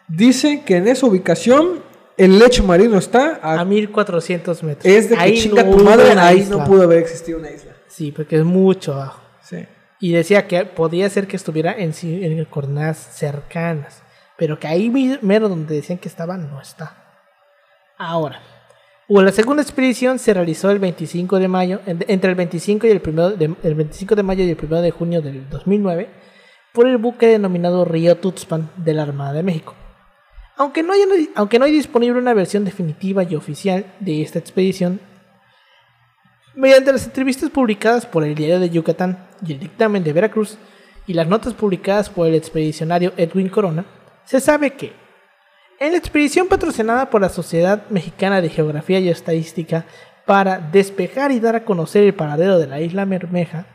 [0.07, 1.83] dice que en esa ubicación
[2.17, 4.85] el lecho marino está A a, 1400 metros.
[4.93, 6.57] es de que Ahí chinga no tu madre, ahí isla.
[6.57, 7.73] no pudo haber existido una isla.
[7.87, 9.21] Sí, porque es mucho abajo.
[9.41, 9.65] Sí.
[10.01, 14.01] Y decía que podía ser que estuviera en, en coordenadas cercanas.
[14.37, 14.89] Pero que ahí
[15.21, 16.95] mero donde decían que estaba, no está.
[17.97, 18.41] Ahora,
[19.09, 22.91] hubo la segunda expedición se realizó el 25 de mayo, en- entre el 25, y
[22.91, 26.09] el, primero de, el 25 de mayo y el 1 de junio del 2009,
[26.71, 29.75] por el buque denominado Río Tuxpan de la Armada de México.
[30.55, 30.93] Aunque no,
[31.35, 34.99] aunque no hay disponible una versión definitiva y oficial de esta expedición,
[36.55, 40.57] mediante las entrevistas publicadas por el Diario de Yucatán y el dictamen de Veracruz
[41.07, 43.85] y las notas publicadas por el expedicionario Edwin Corona,
[44.25, 44.93] se sabe que
[45.79, 49.85] en la expedición patrocinada por la Sociedad Mexicana de Geografía y Estadística
[50.25, 53.65] para despejar y dar a conocer el paradero de la isla Mermeja,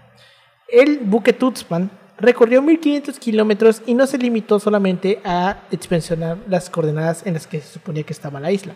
[0.68, 7.26] el buque Tuxpan recorrió 1500 kilómetros y no se limitó solamente a expansionar las coordenadas
[7.26, 8.74] en las que se suponía que estaba la isla,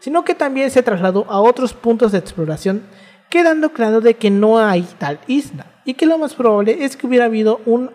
[0.00, 2.82] sino que también se trasladó a otros puntos de exploración,
[3.30, 7.06] quedando claro de que no hay tal isla y que lo más probable es que
[7.06, 7.90] hubiera habido un,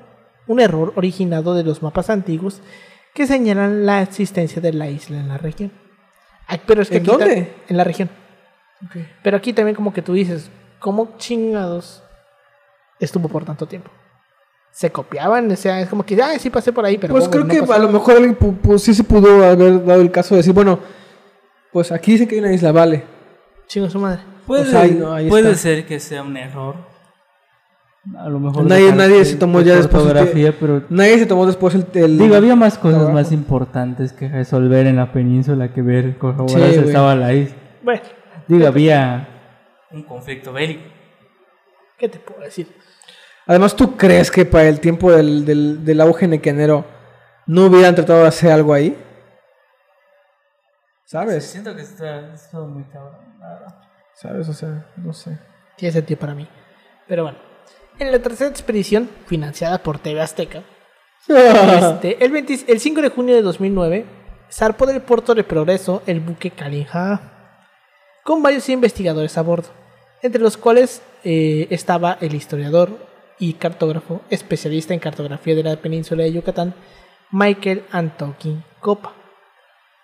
[0.47, 2.62] un error originado de los mapas antiguos
[3.17, 5.71] que señalan la existencia de la isla en la región.
[6.45, 7.53] Ay, pero es que ¿En aquí dónde?
[7.67, 8.10] En la región.
[9.23, 12.03] Pero aquí también como que tú dices, ¿cómo chingados
[12.99, 13.89] estuvo por tanto tiempo?
[14.71, 17.12] Se copiaban, o sea, es como que, ah, sí pasé por ahí, pero...
[17.15, 17.73] Pues creo No que pasó.
[17.73, 20.53] a lo mejor alguien pu- pu- sí se pudo haber dado el caso de decir,
[20.53, 20.80] bueno,
[21.73, 23.03] pues aquí dicen que hay una isla, vale.
[23.65, 24.21] Chingo su madre.
[24.45, 25.62] Puede, Pues ahí no, ahí puede está.
[25.63, 26.75] ser que sea un error.
[28.15, 28.63] A lo mejor.
[28.65, 30.84] Nadie- nadie parte se tomó de ya después el fotografía, pero.
[30.89, 31.86] Nadie se tomó después el...
[31.93, 33.13] el- Digo, había más cosas trabajo.
[33.13, 37.56] más importantes que resolver en la península que ver corroborar Sí, estaba la isla.
[37.84, 38.02] Bueno,
[38.48, 39.28] Digo, había
[39.91, 40.84] un conflicto bélico.
[41.98, 42.67] ¿qué te puedo decir?
[43.48, 46.86] Además, ¿tú crees que para el tiempo del, del, del auge nequenero
[47.48, 48.96] no hubieran tratado de hacer algo ahí?
[51.06, 51.46] ¿Sabes?
[51.46, 53.15] Siento que está, está muy cabrón.
[53.39, 53.76] la verdad.
[54.13, 54.50] ¿Sabes?
[54.50, 55.38] O sea, no sé.
[55.78, 56.48] Tiene sentido para mí.
[57.08, 57.38] Pero bueno,
[57.99, 60.63] en la tercera expedición, financiada por TV Azteca,
[61.27, 64.05] este, el, 20 el 5 de junio de 2009,
[64.51, 67.60] zarpó del puerto de Progreso el buque Kalinja,
[68.23, 69.69] con varios investigadores a bordo,
[70.21, 72.89] entre los cuales eh, estaba el historiador
[73.39, 76.73] y cartógrafo especialista en cartografía de la península de Yucatán,
[77.31, 79.13] Michael Antokin Copa.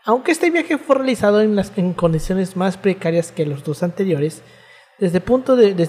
[0.06, 4.44] Aunque este viaje fue realizado en, las, en condiciones más precarias que los dos anteriores,
[5.00, 5.18] desde,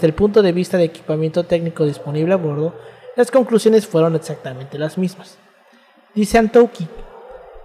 [0.07, 2.75] el punto de vista de equipamiento técnico disponible a bordo,
[3.17, 5.39] las conclusiones fueron exactamente las mismas.
[6.15, 6.89] Dice Antouki,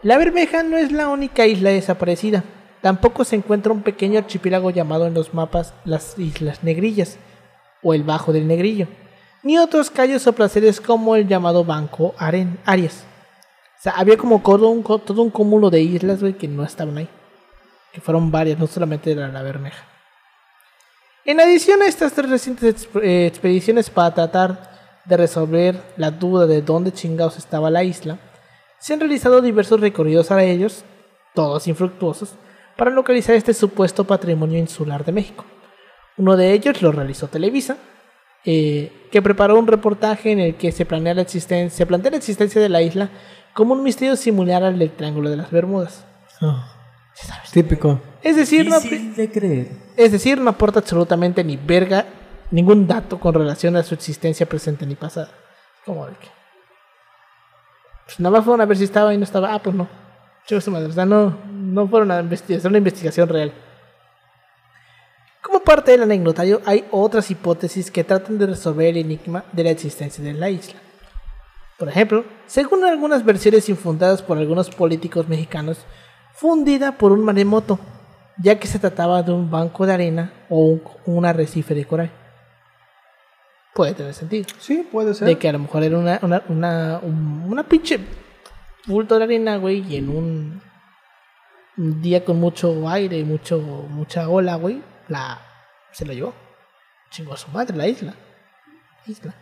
[0.03, 2.43] la Bermeja no es la única isla desaparecida,
[2.81, 7.17] tampoco se encuentra un pequeño archipiélago llamado en los mapas las Islas Negrillas,
[7.81, 8.87] o el Bajo del Negrillo,
[9.43, 13.05] ni otros callos o placeres como el llamado Banco Aren Arias.
[13.79, 17.09] O sea, había como todo un, cúmulo de islas, que no estaban ahí.
[17.93, 19.85] Que fueron varias, no solamente la, la Bermeja.
[21.29, 26.63] En adición a estas tres recientes eh, expediciones para tratar de resolver la duda de
[26.63, 28.17] dónde chingados estaba la isla,
[28.79, 30.83] se han realizado diversos recorridos a ellos,
[31.35, 32.33] todos infructuosos,
[32.75, 35.45] para localizar este supuesto patrimonio insular de México.
[36.17, 37.77] Uno de ellos lo realizó Televisa,
[38.43, 42.17] eh, que preparó un reportaje en el que se plantea, la existencia, se plantea la
[42.17, 43.11] existencia de la isla
[43.53, 46.07] como un misterio similar al del Triángulo de las Bermudas.
[47.53, 48.01] Típico.
[48.23, 49.88] Es decir, no, Difícil de creer.
[49.99, 52.05] Es decir, no aporta absolutamente ni verga,
[52.51, 55.29] ningún dato con relación a su existencia presente ni pasada.
[55.85, 56.27] Como de que.
[58.05, 59.53] Pues nada más fueron a ver si estaba y no estaba.
[59.53, 59.89] Ah, pues no.
[60.45, 60.87] Chico su madre.
[60.87, 63.53] O sea, no, no fueron a investigar, una investigación real.
[65.41, 69.71] Como parte del anecdotario, hay otras hipótesis que tratan de resolver el enigma de la
[69.71, 70.79] existencia de la isla.
[71.77, 75.79] Por ejemplo, según algunas versiones infundadas por algunos políticos mexicanos,
[76.33, 77.79] fue hundida por un maremoto,
[78.41, 82.11] ya que se trataba de un banco de arena o un, un arrecife de coral.
[83.73, 84.45] Puede tener sentido.
[84.59, 85.27] Sí, puede ser.
[85.27, 87.99] De que a lo mejor era una, una, una, un- una pinche
[88.87, 90.61] bulto de arena, güey, y en un,
[91.77, 95.39] un día con mucho aire y mucho, mucha ola, güey, la,
[95.91, 96.33] se la llevó.
[97.11, 98.13] Chingó a su madre la isla.
[99.07, 99.33] Isla.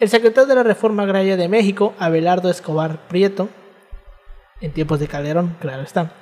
[0.00, 3.48] El secretario de la Reforma Agraria de México, Abelardo Escobar Prieto,
[4.60, 6.12] en tiempos de Calderón, claro está,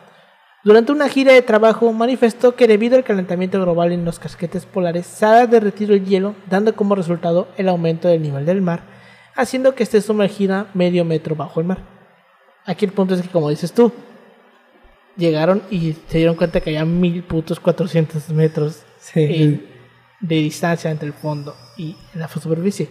[0.63, 5.07] durante una gira de trabajo manifestó que debido al calentamiento global en los casquetes polares
[5.07, 8.83] se ha derretido el hielo, dando como resultado el aumento del nivel del mar,
[9.37, 11.79] haciendo que esté sumergida medio metro bajo el mar.
[12.67, 13.91] Aquí el punto es que, como dices tú,
[15.17, 19.21] llegaron y se dieron cuenta que había mil putos 400 metros Sí.
[19.43, 19.67] en,
[20.21, 22.89] de distancia entre el fondo y la superficie.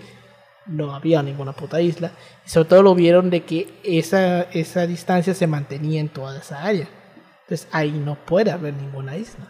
[0.66, 2.12] No había ninguna puta isla.
[2.46, 6.64] Y sobre todo lo vieron de que esa, esa distancia se mantenía en toda esa
[6.64, 6.88] área.
[7.50, 9.48] Entonces ahí no puede haber ninguna isla.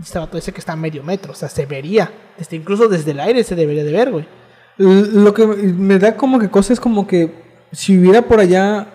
[0.00, 2.10] Este vato dice que está a medio metro, o sea, se vería.
[2.38, 4.26] Desde, incluso desde el aire se debería de ver, güey.
[4.78, 8.86] Lo que me da como que cosa es como que si hubiera por allá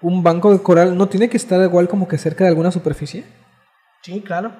[0.00, 3.26] un banco de coral, ¿no tiene que estar igual como que cerca de alguna superficie?
[4.00, 4.52] Sí, claro.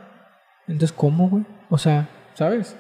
[0.69, 1.47] Entonces, ¿cómo, güey?
[1.71, 2.77] O sea, ¿sabes?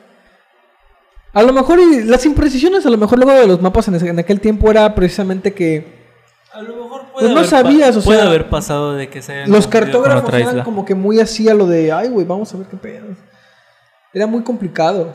[1.32, 4.40] A lo mejor y las imprecisiones, a lo mejor luego de los mapas en aquel
[4.42, 5.99] tiempo era precisamente que
[6.52, 9.08] A lo mejor puede Pues no haber pa- sabías, o puede sea, haber pasado de
[9.08, 10.64] que se los cartógrafos eran isla.
[10.64, 13.06] como que muy así a lo de, ay, güey, vamos a ver qué pedo.
[14.12, 15.12] Era muy complicado.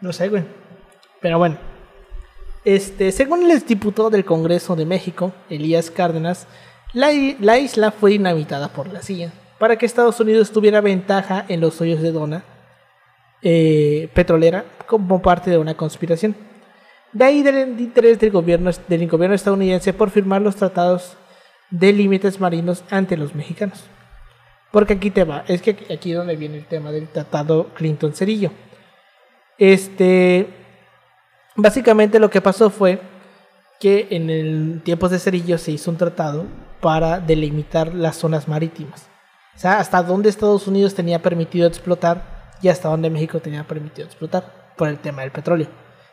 [0.00, 0.44] No sé, güey.
[1.20, 1.56] Pero bueno.
[2.64, 6.48] Este, según el exdiputado del Congreso de México, Elías Cárdenas,
[6.92, 11.60] la, la isla fue dinamitada por la CIA para que Estados Unidos tuviera ventaja en
[11.60, 12.42] los hoyos de Dona
[13.42, 16.34] eh, petrolera como parte de una conspiración.
[17.16, 21.16] De ahí del interés del gobierno, del gobierno estadounidense por firmar los tratados
[21.70, 23.84] de límites marinos ante los mexicanos.
[24.70, 28.50] Porque aquí te va, es que aquí- donde viene el tema del tratado Clinton-Cerillo.
[29.56, 30.46] Este,
[31.54, 33.00] básicamente lo que pasó fue
[33.80, 36.44] que en el tiempos de Cerillo se hizo un tratado
[36.82, 39.08] para delimitar las zonas marítimas.
[39.54, 44.06] O sea, hasta dónde Estados Unidos tenía permitido explotar y hasta dónde México tenía permitido
[44.06, 45.68] explotar por el tema del petróleo.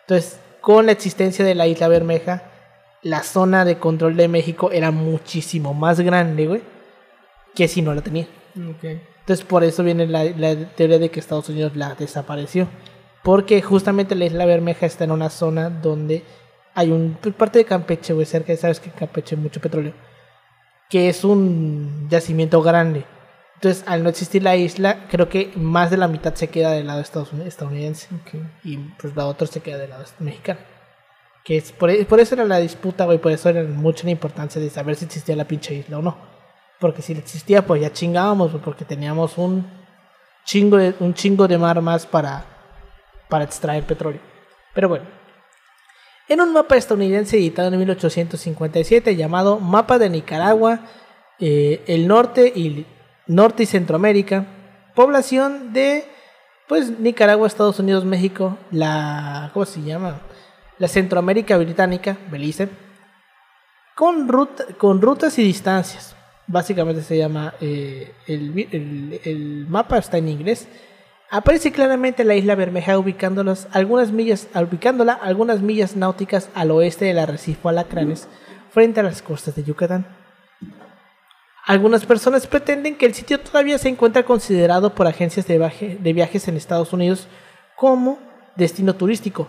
[0.07, 2.43] Entonces, con la existencia de la isla Bermeja,
[3.01, 6.61] la zona de control de México era muchísimo más grande, güey,
[7.53, 8.27] que si no la tenía.
[8.55, 12.69] Entonces por eso viene la, la teoría de que Estados Unidos la desapareció.
[13.23, 16.23] Porque justamente la isla Bermeja está en una zona donde
[16.73, 19.93] hay un pues, parte de Campeche, güey, cerca, sabes que en Campeche hay mucho petróleo,
[20.89, 23.03] que es un yacimiento grande.
[23.55, 26.87] Entonces, al no existir la isla, creo que más de la mitad se queda del
[26.87, 28.09] lado estadounidense
[28.63, 30.59] y pues la otra se queda del lado mexicano.
[31.45, 34.61] Que es por, por eso era la disputa, güey, por eso era mucha la importancia
[34.61, 36.17] de saber si existía la pinche isla o no.
[36.79, 39.65] Porque si existía, pues ya chingábamos, güey, porque teníamos un
[40.45, 42.45] chingo de, un chingo de mar más para,
[43.29, 44.21] para extraer petróleo.
[44.73, 45.05] Pero bueno.
[46.29, 50.79] En un mapa estadounidense editado en 1857 llamado Mapa de Nicaragua,
[51.39, 52.85] eh, el norte y
[53.27, 54.45] norte y Centroamérica,
[54.95, 56.05] población de
[56.67, 60.21] pues Nicaragua, Estados Unidos, México, la ¿cómo se llama?
[60.79, 62.69] La Centroamérica británica, Belice,
[63.95, 66.15] con, ruta- con rutas y distancias.
[66.47, 70.67] Básicamente se llama eh, el, mapa está en inglés.
[71.29, 77.19] Aparece claramente la isla Bermeja ubicándolas algunas millas, ubicándola algunas millas náuticas al oeste del
[77.19, 78.27] arrecife Alacranes,
[78.71, 80.05] frente a las costas de Yucatán.
[81.65, 86.13] Algunas personas pretenden que el sitio todavía se encuentra considerado por agencias de, viaje- de
[86.13, 87.27] viajes en Estados Unidos
[87.75, 88.19] como
[88.55, 89.47] destino turístico,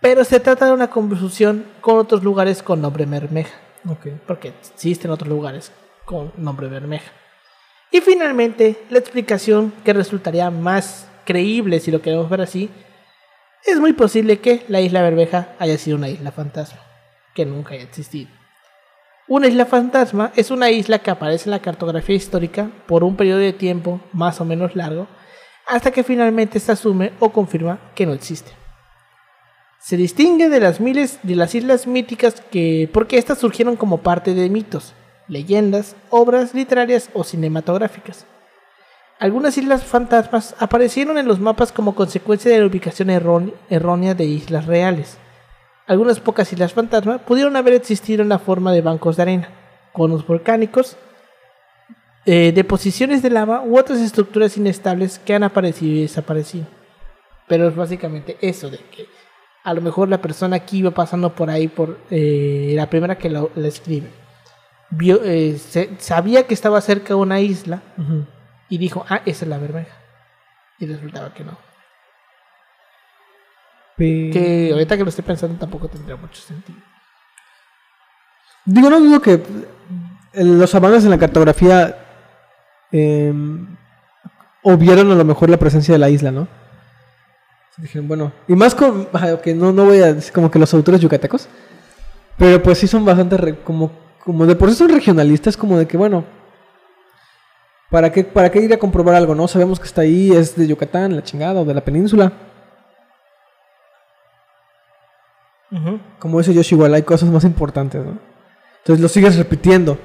[0.00, 3.54] pero se trata de una confusión con otros lugares con nombre Bermeja,
[4.26, 5.72] porque existen otros lugares
[6.04, 7.12] con nombre Bermeja.
[7.92, 12.68] Y finalmente, la explicación que resultaría más creíble si lo queremos ver así,
[13.64, 16.80] es muy posible que la isla Bermeja haya sido una isla fantasma,
[17.34, 18.30] que nunca haya existido.
[19.28, 23.40] Una isla fantasma es una isla que aparece en la cartografía histórica por un periodo
[23.40, 25.08] de tiempo más o menos largo,
[25.66, 28.52] hasta que finalmente se asume o confirma que no existe.
[29.80, 34.32] Se distingue de las miles de las islas míticas que porque estas surgieron como parte
[34.32, 34.94] de mitos,
[35.26, 38.26] leyendas, obras literarias o cinematográficas.
[39.18, 44.24] Algunas islas fantasmas aparecieron en los mapas como consecuencia de la ubicación erró- errónea de
[44.24, 45.18] islas reales.
[45.86, 49.48] Algunas pocas islas fantasma pudieron haber existido en la forma de bancos de arena,
[49.92, 50.96] conos volcánicos,
[52.24, 56.66] eh, deposiciones de lava u otras estructuras inestables que han aparecido y desaparecido.
[57.46, 59.06] Pero es básicamente eso de que
[59.62, 63.30] a lo mejor la persona que iba pasando por ahí, por eh, la primera que
[63.30, 64.10] lo, la escribe,
[64.90, 67.82] vio, eh, se- sabía que estaba cerca de una isla
[68.68, 69.94] y dijo, ah, esa es la bermeja.
[70.80, 71.56] Y resultaba que no.
[74.32, 76.78] Que ahorita que lo estoy pensando tampoco tendría mucho sentido.
[78.64, 79.42] Digo, no dudo que
[80.34, 81.96] los avances en la cartografía
[82.92, 83.32] eh,
[84.62, 86.48] obviaron a lo mejor la presencia de la isla, ¿no?
[87.78, 89.06] Dijeron, bueno, y más con,
[89.42, 91.48] que no, no voy a decir como que los autores yucatecos,
[92.38, 93.92] pero pues sí son bastante, re- como,
[94.24, 96.24] como de por sí son regionalistas, como de que, bueno,
[97.90, 99.46] ¿para qué, ¿para qué ir a comprobar algo, no?
[99.46, 102.32] Sabemos que está ahí, es de Yucatán, la chingada, o de la península.
[106.18, 108.18] Como dice Yoshi, igual hay cosas más importantes, ¿no?
[108.78, 109.98] Entonces lo sigues repitiendo.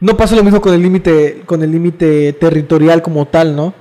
[0.00, 3.72] No pasa lo mismo con el límite con el límite territorial como tal, ¿no?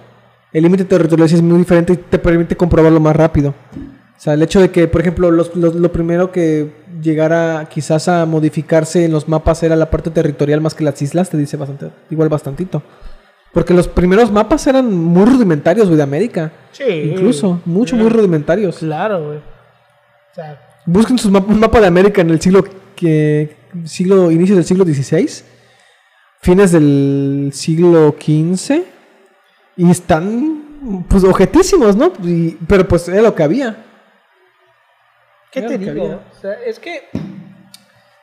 [0.53, 3.55] el límite territorial sí es muy diferente y te permite comprobarlo más rápido.
[3.75, 8.07] O sea, el hecho de que, por ejemplo, los- los- lo primero que llegara quizás
[8.07, 11.57] a modificarse en los mapas era la parte territorial más que las islas, te dice
[11.57, 12.83] bastante, igual bastantito.
[13.51, 16.51] Porque los primeros mapas eran muy rudimentarios, güey, de América.
[16.71, 16.83] Sí.
[17.13, 18.77] Incluso, mucho, muy rudimentarios.
[18.77, 19.37] Claro, güey.
[19.39, 22.63] O sea, Busquen sus map- un mapa de América en el siglo
[22.95, 23.55] que
[23.85, 25.43] siglo inicio del siglo XVI,
[26.41, 28.83] fines del siglo XV
[29.77, 32.11] y están pues objetísimos, ¿no?
[32.23, 33.85] Y- pero pues era lo que había.
[35.51, 36.21] ¿qué Era te que digo?
[36.31, 37.03] O sea, es que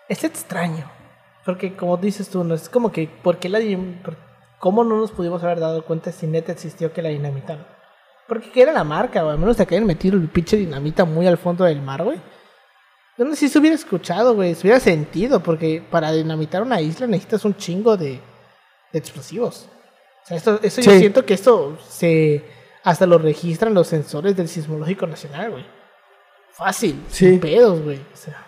[0.08, 0.90] es extraño.
[1.44, 3.60] Porque como dices tú, no es como que, ¿por qué la
[4.58, 7.64] ¿cómo no nos pudimos haber dado cuenta si neta existió que la dinamitaron?
[8.28, 9.34] Porque ¿qué era la marca, güey?
[9.34, 12.20] A menos de que hayan metido el pinche dinamita muy al fondo del mar, güey.
[13.20, 16.80] Yo no sé si se hubiera escuchado, güey, se hubiera sentido, porque para dinamitar una
[16.80, 18.18] isla necesitas un chingo de,
[18.92, 19.68] de explosivos.
[20.24, 22.42] O sea, esto, eso yo siento que esto se
[22.82, 25.66] hasta lo registran los sensores del Sismológico Nacional, güey.
[26.52, 27.28] Fácil, Sí.
[27.28, 27.98] sin pedos, güey.
[27.98, 28.46] O sea,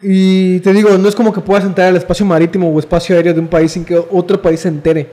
[0.00, 3.34] Y te digo, no es como que puedas entrar al espacio marítimo o espacio aéreo
[3.34, 5.12] de un país sin que otro país se entere.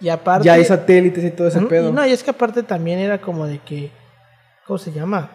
[0.00, 0.46] y aparte.
[0.46, 1.92] Ya hay satélites y todo ese pedo.
[1.92, 3.90] no, y es que aparte también era como de que.
[4.66, 5.30] ¿Cómo se llama?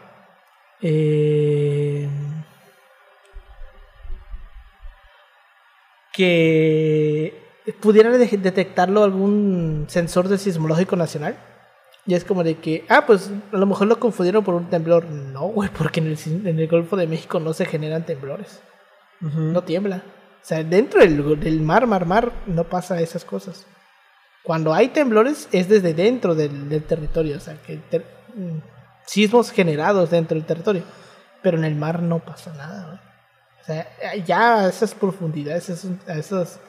[0.82, 2.10] Eh,
[6.12, 7.34] que
[7.80, 11.38] pudiera de- detectarlo algún sensor del sismológico nacional.
[12.06, 15.06] Y es como de que, ah, pues a lo mejor lo confundieron por un temblor.
[15.06, 18.62] No, güey, porque en el, en el Golfo de México no se generan temblores.
[19.20, 19.98] No tiembla.
[20.42, 23.68] O sea, dentro del, del mar, mar, mar, no pasa esas cosas.
[24.44, 28.06] Cuando hay temblores es desde dentro del, del territorio, o sea, que ter-
[28.36, 28.58] mm,
[29.06, 30.82] sismos generados dentro del territorio.
[31.44, 33.00] Pero en el mar no pasa nada, güey.
[33.72, 36.60] O sea, ya a esas profundidades, esos, a esos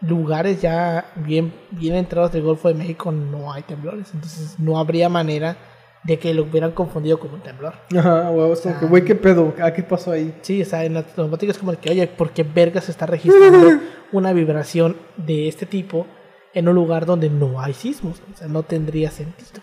[0.00, 4.10] lugares ya bien, bien entrados del Golfo de México no hay temblores.
[4.14, 5.56] Entonces no habría manera
[6.04, 7.74] de que lo hubieran confundido con un temblor.
[7.96, 9.52] Ajá, güey, es como que, güey, ¿qué pedo?
[9.60, 10.38] ¿A qué pasó ahí?
[10.42, 12.92] Sí, o sea, en la automática es como el que, oye, ¿por qué verga se
[12.92, 13.80] está registrando
[14.12, 16.06] una vibración de este tipo
[16.54, 18.22] en un lugar donde no hay sismos?
[18.32, 19.60] O sea, no tendría sentido.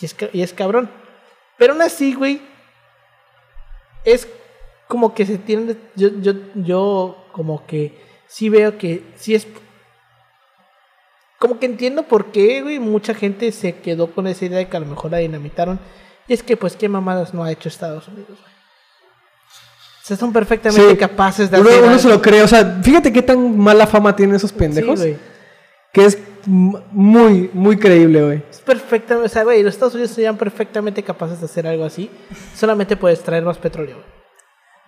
[0.00, 0.90] Y es, y es cabrón.
[1.58, 2.40] Pero aún así, güey,
[4.04, 4.26] es
[4.88, 5.76] como que se tiene.
[5.94, 9.46] Yo, yo, yo, como que sí veo que sí es.
[11.38, 14.76] Como que entiendo por qué, güey, mucha gente se quedó con esa idea de que
[14.76, 15.78] a lo mejor la dinamitaron.
[16.28, 18.56] Y es que, pues, ¿qué mamadas no ha hecho Estados Unidos, güey?
[20.02, 20.96] O sea, son perfectamente Sí.
[20.96, 21.82] capaces de Uno, hacer.
[21.84, 25.00] uno se lo cree, o sea, fíjate qué tan mala fama tienen esos pendejos.
[25.00, 25.36] Sí, güey.
[25.92, 28.42] que es muy, muy creíble, güey.
[28.50, 32.10] Es perfectamente, o sea, güey, los Estados Unidos serían perfectamente capaces de hacer algo así.
[32.54, 34.06] Solamente puedes traer más petróleo, güey.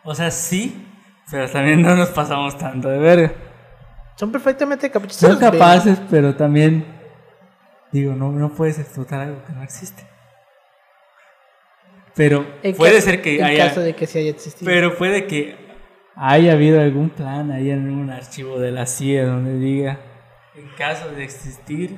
[0.05, 0.86] O sea, sí,
[1.30, 3.32] pero también no nos pasamos tanto de verga.
[4.16, 5.16] Son perfectamente capaces.
[5.16, 6.84] Son capaces, pero también.
[7.92, 10.03] Digo, no, no puedes explotar algo que no existe.
[12.14, 13.68] Pero En puede caso- ser que en haya.
[13.68, 14.64] caso de que sí haya existido.
[14.70, 15.57] Pero puede que
[16.16, 19.99] haya habido algún plan ahí en un archivo de la CIA donde diga:
[20.57, 21.96] en caso de existir,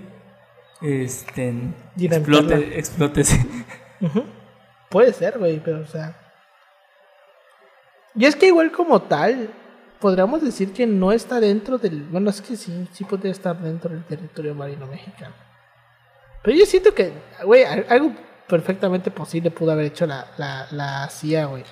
[0.82, 1.54] este.
[1.98, 3.40] Explote, explótese.
[4.00, 4.24] Ujú.
[4.90, 6.16] Puede ser, güey, pero o sea.
[8.20, 9.48] Y es que igual como tal,
[9.98, 12.02] podríamos decir que no está dentro del.
[12.02, 15.34] Bueno, es que sí, sí podría estar dentro del territorio marino mexicano.
[16.42, 17.12] Pero yo siento que,
[17.44, 18.12] güey, al- algo
[18.46, 21.64] perfectamente posible pudo haber hecho la, la, la CIA, güey.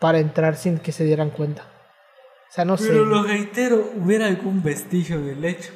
[0.00, 1.62] Para entrar sin que se dieran cuenta.
[1.62, 2.88] O sea, no sé.
[2.88, 5.72] Pero lo reitero, hubiera algún vestigio del hecho.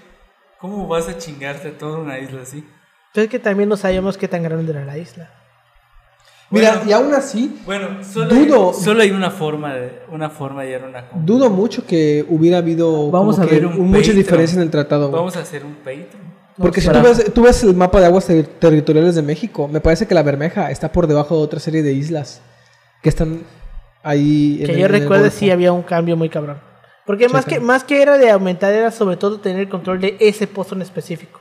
[0.58, 2.66] ¿Cómo vas a chingarte toda una isla así?
[3.12, 5.30] Pero es que también no sabíamos qué tan grande era la isla.
[6.50, 6.90] Mira, Bueno.
[6.90, 10.72] y aún así, Bueno, solo, Dudo- hay, solo hay una forma de una forma y
[10.72, 14.16] era una dudo mucho que hubiera habido Vamos a ver un mucha Patreon.
[14.16, 15.08] diferencia en el tratado.
[15.08, 15.18] güey.
[15.18, 16.34] Vamos a hacer un Patreon.
[16.56, 19.80] Porque si tú ves, tú ves el mapa de aguas ter- territoriales de México, me
[19.80, 22.40] parece que la Bermeja está por debajo de otra serie de islas
[23.02, 23.40] que están
[24.04, 24.58] ahí.
[24.60, 25.30] en Que el- yo el Golfo.
[25.30, 26.58] sí había un cambio muy cabrón.
[27.06, 30.16] Porque más que, más que era de aumentar, era sobre todo tener el control de
[30.20, 31.40] ese pozo en específico.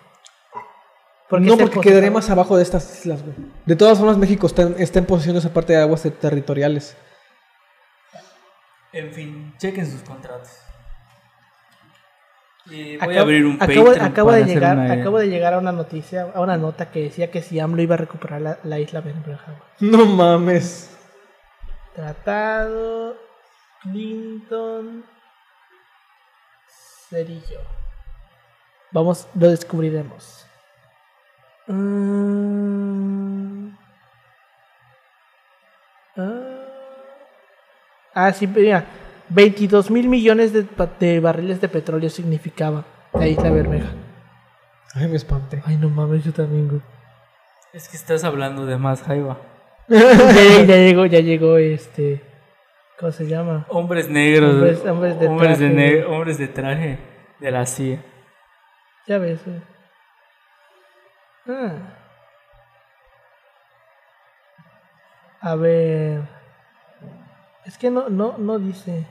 [1.39, 3.35] No, porque quedaría más abajo de estas islas, güey.
[3.65, 6.11] De todas formas, México está en, está en posesión de esa parte de aguas ter-
[6.13, 6.95] territoriales.
[8.91, 10.49] En fin, chequen sus contratos.
[12.67, 15.27] Y voy Acabo, a abrir un acabo- acabo para de hacer llegar, una- acabo de
[15.27, 18.39] llegar a una noticia, a una nota que decía que si AMLO iba a recuperar
[18.41, 19.13] la, la isla güey.
[19.79, 20.89] No mames.
[21.95, 23.15] Tratado
[23.81, 25.03] Clinton
[27.09, 27.59] Cerillo.
[28.91, 30.42] Vamos, lo descubriremos.
[31.67, 33.69] Mm.
[36.17, 36.65] Ah.
[38.13, 38.85] Ah, sí, mira.
[39.29, 40.67] 22 mil millones de,
[40.99, 42.83] de barriles de petróleo significaba
[43.13, 43.87] la isla Bermeja.
[44.93, 45.63] Ay, me espanté.
[45.65, 46.81] Ay, no mames, yo también, güey.
[47.71, 49.39] Es que estás hablando de más, Jaiba.
[49.87, 52.21] ya, ya llegó, ya llegó este.
[52.99, 53.65] ¿Cómo se llama?
[53.69, 54.53] Hombres negros.
[54.53, 55.73] Hombres- hombres de hombres traje.
[55.73, 56.99] ne- hombres de traje
[57.39, 58.03] de la CIA.
[59.07, 59.39] Ya ves.
[59.43, 59.57] güey.
[61.47, 61.71] Ah.
[65.41, 66.21] A ver.
[67.65, 69.05] Es que no, no, no dice.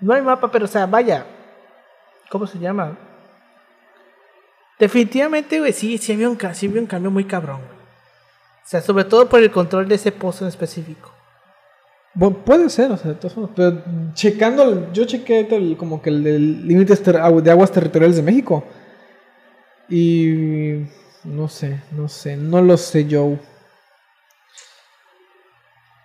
[0.00, 1.26] No hay mapa, pero o sea, vaya.
[2.30, 2.96] ¿Cómo se llama?
[4.78, 7.60] Definitivamente, güey, sí, sí había un, sí un cambio muy cabrón.
[7.60, 11.10] O sea, sobre todo por el control de ese pozo en específico.
[12.14, 13.82] Bueno, puede ser, o sea, de todas formas, pero
[14.14, 18.64] checando, yo chequé el- como que el agu- de aguas territoriales de México.
[19.90, 20.86] Y
[21.24, 23.36] no sé, no sé, no lo sé yo.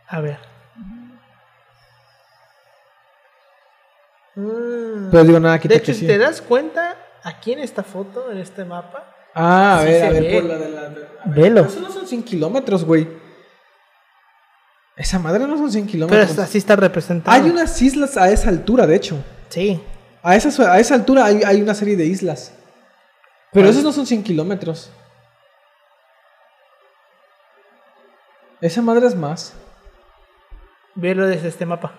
[0.08, 0.38] A ver.
[4.36, 5.10] Mm.
[5.12, 8.66] Pero digo nada, De hecho, si te das cuenta, aquí en esta foto, en este
[8.66, 10.34] mapa, Ah, a Sí ver, a ver, ve.
[10.42, 10.82] por la de la.
[10.82, 11.62] a ver, Velo.
[11.64, 13.06] pero Eso no son 100 kilómetros, güey.
[14.96, 16.32] Esa madre no son 100 pero kilómetros.
[16.32, 17.36] es- así está representado.
[17.36, 19.18] Hay unas islas a esa altura, de hecho.
[19.50, 19.82] Sí.
[20.24, 22.54] A esa, a esa altura hay, hay una serie de islas.
[23.56, 24.92] Pero esos no son 100 kilómetros.
[28.60, 29.56] Esa madre es más.
[30.94, 31.94] Velo desde este mapa.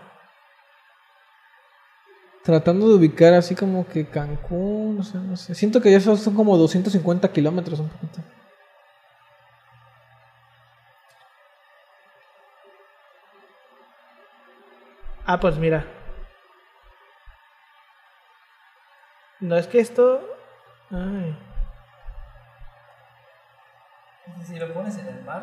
[2.43, 5.55] Tratando de ubicar así como que Cancún, no sé, no sé.
[5.55, 8.21] Siento que ya son, son como 250 kilómetros un poquito.
[15.25, 15.87] Ah, pues mira.
[19.41, 20.21] No es que esto.
[20.91, 21.46] Ay.
[24.47, 25.43] Si lo pones en el mar,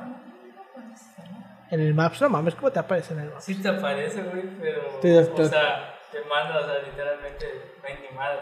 [1.69, 3.43] En el Maps, no mames, ¿cómo te aparece en el Maps?
[3.43, 4.99] sí te aparece, güey, pero.
[5.01, 5.41] Sí.
[5.41, 7.45] O sea, te manda, o sea, literalmente,
[7.81, 8.39] no hay ni madre.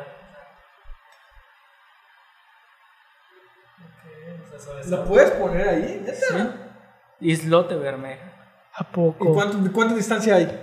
[3.80, 5.06] Ok, o sea, eso.
[5.06, 6.06] puedes poner ahí?
[6.14, 6.36] Sí.
[7.22, 8.32] Islote Bermeja.
[8.76, 9.46] ¿A poco?
[9.46, 10.60] ¿De cuánta distancia hay?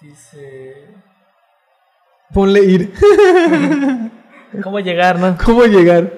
[0.00, 0.94] Dice.
[2.32, 2.94] Ponle ir.
[4.62, 5.36] ¿Cómo llegar, no?
[5.44, 6.12] ¿Cómo llegar?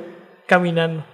[0.47, 1.14] Caminando.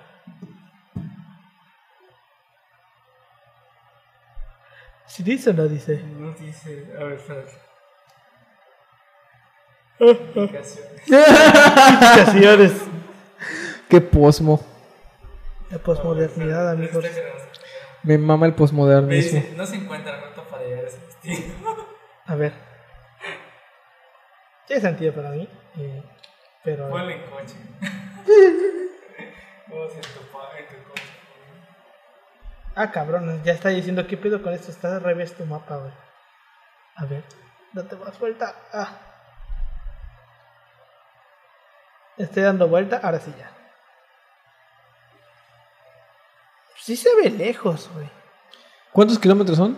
[5.10, 6.00] Si dice o no dice.
[6.18, 6.86] No dice.
[6.98, 7.52] A ver, espérate.
[9.98, 11.02] Indicaciones.
[11.08, 12.72] Indicaciones.
[13.88, 14.64] Qué posmo.
[15.70, 17.04] La posmodernidad, amigos.
[17.04, 17.42] Este que nos-
[18.04, 19.40] Me mama el posmodernismo.
[19.40, 21.54] dice, no se encuentra ruta para llegar a ese destino.
[22.26, 22.52] A ver.
[24.66, 25.48] Tiene sentido para mí.
[25.76, 26.02] eh,
[26.62, 26.88] pero.
[26.88, 27.54] Ponle en coche.
[29.68, 31.02] Vamos en tu, pa- en tu coche.
[32.74, 34.70] Ah, cabrón, ya está diciendo qué pedo con esto.
[34.70, 35.92] Está al revés tu mapa, güey.
[36.96, 37.24] A ver,
[37.72, 38.54] date más vuelta.
[38.72, 38.98] Ah.
[42.16, 43.50] Estoy dando vuelta, ahora sí ya.
[46.76, 48.08] Sí se ve lejos, güey.
[48.92, 49.76] ¿Cuántos kilómetros son?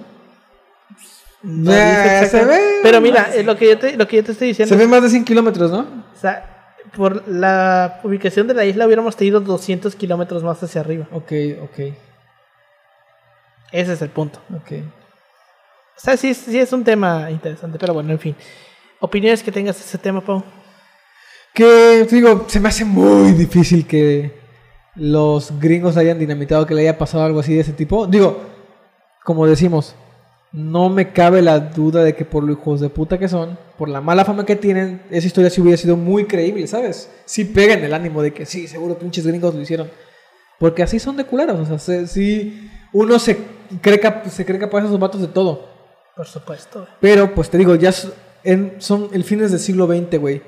[1.42, 4.72] No se ve, Pero mira, lo que yo te, lo que yo te estoy diciendo.
[4.74, 5.80] Se ve más de 100 kilómetros, ¿no?
[5.80, 11.08] O sea, por la ubicación de la isla hubiéramos tenido 200 kilómetros más hacia arriba.
[11.10, 11.32] Ok,
[11.62, 11.94] ok,
[13.72, 14.40] Ese es el punto.
[14.54, 14.72] ok.
[15.96, 18.36] O sea, sí, sí es un tema interesante, pero bueno, en fin.
[19.00, 20.42] Opiniones que tengas de ese tema, Pau.
[21.54, 24.32] Que, digo, se me hace muy difícil que
[24.94, 28.06] los gringos hayan dinamitado, que le haya pasado algo así de ese tipo.
[28.06, 28.40] Digo,
[29.22, 29.94] como decimos,
[30.50, 33.88] no me cabe la duda de que por los hijos de puta que son, por
[33.88, 37.10] la mala fama que tienen, esa historia sí hubiera sido muy creíble, ¿sabes?
[37.26, 39.90] Sí pega en el ánimo de que sí, seguro pinches gringos lo hicieron.
[40.58, 43.38] Porque así son de culeros, o sea, se- sí, uno se
[43.80, 45.68] cree, se cree capaz de esos vatos de todo.
[46.16, 46.86] Por supuesto.
[47.00, 47.90] Pero, pues te digo, ya
[48.44, 50.42] en- son el fines del siglo XX, güey.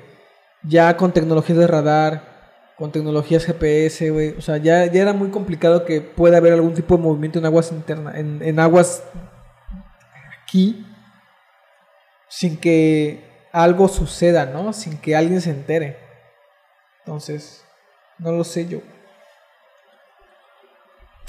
[0.63, 4.35] Ya con tecnologías de radar, con tecnologías GPS, güey.
[4.37, 7.45] O sea, ya, ya era muy complicado que pueda haber algún tipo de movimiento en
[7.45, 9.03] aguas internas, en, en aguas
[10.43, 10.85] aquí,
[12.29, 14.73] sin que algo suceda, ¿no?
[14.73, 15.97] Sin que alguien se entere.
[16.99, 17.63] Entonces,
[18.19, 18.79] no lo sé yo.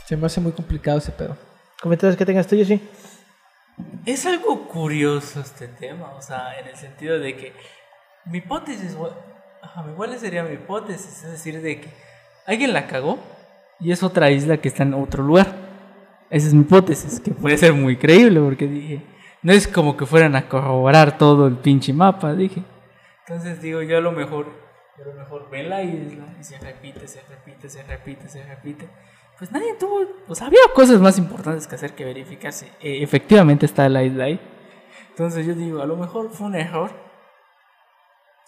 [0.06, 1.36] Se me hace muy complicado ese pedo.
[1.82, 2.80] Comentarios que tengas tú, sí.
[4.06, 7.52] Es algo curioso este tema, o sea, en el sentido de que
[8.24, 11.88] mi hipótesis, igual sería mi hipótesis, es decir, de que
[12.46, 13.18] alguien la cagó
[13.80, 15.52] y es otra isla que está en otro lugar.
[16.30, 19.02] Esa es mi hipótesis, que puede ser muy creíble porque dije,
[19.42, 22.62] no es como que fueran a corroborar todo el pinche mapa, dije.
[23.26, 24.46] Entonces digo, yo a lo mejor,
[24.96, 28.88] a lo mejor ven la isla y se repite, se repite, se repite, se repite.
[29.38, 33.66] Pues nadie tuvo, pues había cosas más importantes que hacer que verificar si eh, efectivamente
[33.66, 34.40] está la isla ahí.
[35.10, 36.90] Entonces yo digo, a lo mejor fue un error.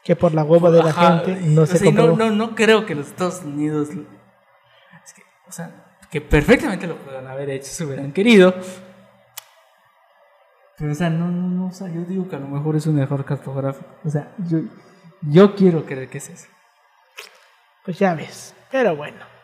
[0.03, 2.55] Que por la hueva de la Ajá, gente no o se sea, no, no, no
[2.55, 3.91] creo que los Estados Unidos...
[3.91, 8.55] Es que, o sea, que perfectamente lo puedan haber hecho si hubieran querido.
[10.79, 12.87] Pero, o sea, no, no, no, o sea, yo digo que a lo mejor es
[12.87, 13.91] un error cartográfico.
[14.05, 14.61] O sea, yo,
[15.23, 16.49] yo quiero creer que es eso.
[17.85, 18.55] Pues ya ves.
[18.71, 19.38] Pero bueno.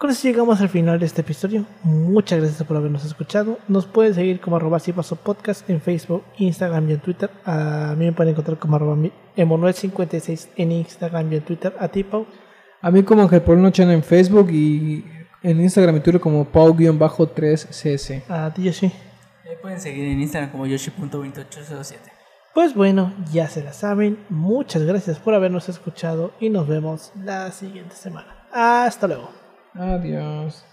[0.00, 1.66] Con eso llegamos al final de este episodio.
[1.82, 3.58] Muchas gracias por habernos escuchado.
[3.68, 7.30] Nos pueden seguir como arroba si paso podcast en Facebook, Instagram y en Twitter.
[7.44, 8.96] A mí me pueden encontrar como arroba
[9.36, 11.74] emanuel56 en Instagram y en Twitter.
[11.78, 12.24] A ti, Pau.
[12.80, 15.04] A mí como Ángel Paul Noche en Facebook y
[15.42, 18.22] en Instagram y Twitter como pau-3cs.
[18.30, 18.90] A ti, Yoshi.
[19.44, 21.96] Me pueden seguir en Instagram como yoshi.2807.
[22.54, 24.18] Pues bueno, ya se la saben.
[24.30, 28.46] Muchas gracias por habernos escuchado y nos vemos la siguiente semana.
[28.50, 29.39] Hasta luego.
[29.74, 30.69] Adiós.